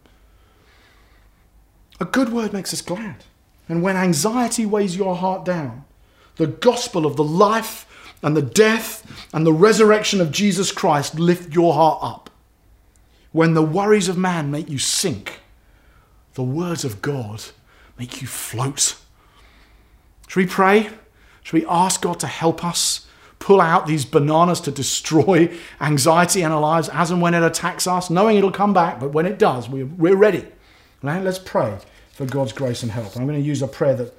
A 2.01 2.05
good 2.05 2.29
word 2.29 2.53
makes 2.53 2.73
us 2.73 2.81
glad. 2.81 3.25
And 3.69 3.83
when 3.83 3.97
anxiety 3.97 4.65
weighs 4.65 4.97
your 4.97 5.17
heart 5.17 5.45
down, 5.45 5.85
the 6.37 6.47
gospel 6.47 7.07
of 7.07 7.17
the 7.17 7.25
life 7.25 7.87
and 8.25 8.35
the 8.37 8.43
death 8.43 9.29
and 9.33 9.47
the 9.47 9.53
resurrection 9.53 10.21
of 10.21 10.33
Jesus 10.33 10.73
Christ 10.73 11.19
lift 11.19 11.55
your 11.55 11.75
heart 11.75 11.99
up. 12.03 12.31
When 13.33 13.53
the 13.53 13.63
worries 13.63 14.09
of 14.09 14.17
man 14.17 14.51
make 14.51 14.69
you 14.69 14.79
sink, 14.79 15.41
the 16.33 16.43
words 16.43 16.85
of 16.85 17.03
God 17.03 17.45
make 17.99 18.23
you 18.23 18.27
float. 18.27 18.97
Should 20.27 20.41
we 20.41 20.47
pray? 20.47 20.89
Should 21.43 21.53
we 21.53 21.67
ask 21.67 22.01
God 22.01 22.19
to 22.21 22.27
help 22.27 22.65
us 22.65 23.07
pull 23.39 23.61
out 23.61 23.87
these 23.87 24.07
bananas 24.07 24.61
to 24.63 24.71
destroy 24.71 25.55
anxiety 25.81 26.41
in 26.41 26.51
our 26.51 26.61
lives 26.61 26.89
as 26.89 27.11
and 27.11 27.21
when 27.21 27.35
it 27.35 27.43
attacks 27.43 27.87
us, 27.87 28.09
knowing 28.09 28.39
it'll 28.39 28.51
come 28.51 28.73
back, 28.73 28.99
but 28.99 29.13
when 29.13 29.27
it 29.27 29.39
does, 29.39 29.69
we're 29.69 30.17
ready. 30.17 30.47
Let's 31.03 31.39
pray 31.39 31.77
for 32.13 32.25
God's 32.25 32.55
grace 32.55 32.83
and 32.83 32.91
help. 32.91 33.17
I'm 33.17 33.27
going 33.27 33.39
to 33.39 33.47
use 33.47 33.61
a 33.61 33.69
prayer 33.69 33.95
that 33.97 34.15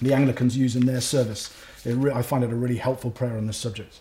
the 0.00 0.12
Anglicans 0.12 0.56
use 0.56 0.76
in 0.76 0.86
their 0.86 1.00
service. 1.00 1.54
Re- 1.84 2.12
I 2.12 2.22
find 2.22 2.44
it 2.44 2.52
a 2.52 2.56
really 2.56 2.76
helpful 2.76 3.10
prayer 3.10 3.36
on 3.36 3.46
this 3.46 3.56
subject. 3.56 4.00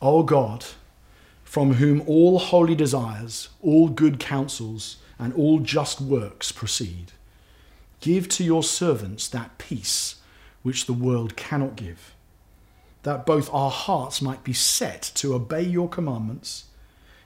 Oh 0.00 0.22
God, 0.22 0.64
from 1.44 1.74
whom 1.74 2.02
all 2.06 2.38
holy 2.38 2.74
desires, 2.74 3.48
all 3.62 3.88
good 3.88 4.18
counsels, 4.18 4.98
and 5.18 5.32
all 5.34 5.60
just 5.60 6.00
works 6.00 6.52
proceed. 6.52 7.12
Give 8.00 8.28
to 8.30 8.44
your 8.44 8.62
servants 8.62 9.28
that 9.28 9.56
peace 9.58 10.16
which 10.62 10.86
the 10.86 10.92
world 10.92 11.36
cannot 11.36 11.76
give, 11.76 12.14
that 13.04 13.24
both 13.24 13.48
our 13.54 13.70
hearts 13.70 14.20
might 14.20 14.44
be 14.44 14.52
set 14.52 15.12
to 15.14 15.34
obey 15.34 15.62
your 15.62 15.88
commandments, 15.88 16.64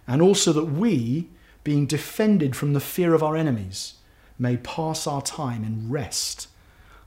and 0.06 0.22
also 0.22 0.52
that 0.52 0.66
we, 0.66 1.28
being 1.64 1.86
defended 1.86 2.54
from 2.54 2.72
the 2.72 2.80
fear 2.80 3.14
of 3.14 3.22
our 3.22 3.36
enemies, 3.36 3.94
may 4.38 4.56
pass 4.56 5.06
our 5.06 5.22
time 5.22 5.64
in 5.64 5.90
rest 5.90 6.46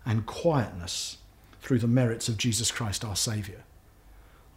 and 0.06 0.26
quietness 0.26 1.18
through 1.62 1.80
the 1.80 1.88
merits 1.88 2.28
of 2.28 2.38
Jesus 2.38 2.72
Christ 2.72 3.06
our 3.06 3.16
Saviour. 3.16 3.60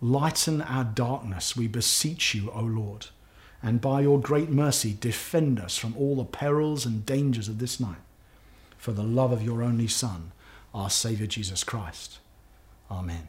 Lighten 0.00 0.60
our 0.60 0.84
darkness, 0.84 1.56
we 1.56 1.68
beseech 1.68 2.34
you, 2.34 2.50
O 2.50 2.60
Lord, 2.60 3.06
and 3.62 3.80
by 3.80 4.02
your 4.02 4.20
great 4.20 4.50
mercy 4.50 4.96
defend 4.98 5.58
us 5.58 5.78
from 5.78 5.96
all 5.96 6.16
the 6.16 6.24
perils 6.24 6.84
and 6.84 7.06
dangers 7.06 7.48
of 7.48 7.58
this 7.58 7.80
night, 7.80 7.96
for 8.76 8.92
the 8.92 9.02
love 9.02 9.32
of 9.32 9.42
your 9.42 9.62
only 9.62 9.88
Son, 9.88 10.32
our 10.74 10.90
Saviour 10.90 11.26
Jesus 11.26 11.64
Christ. 11.64 12.18
Amen. 12.90 13.28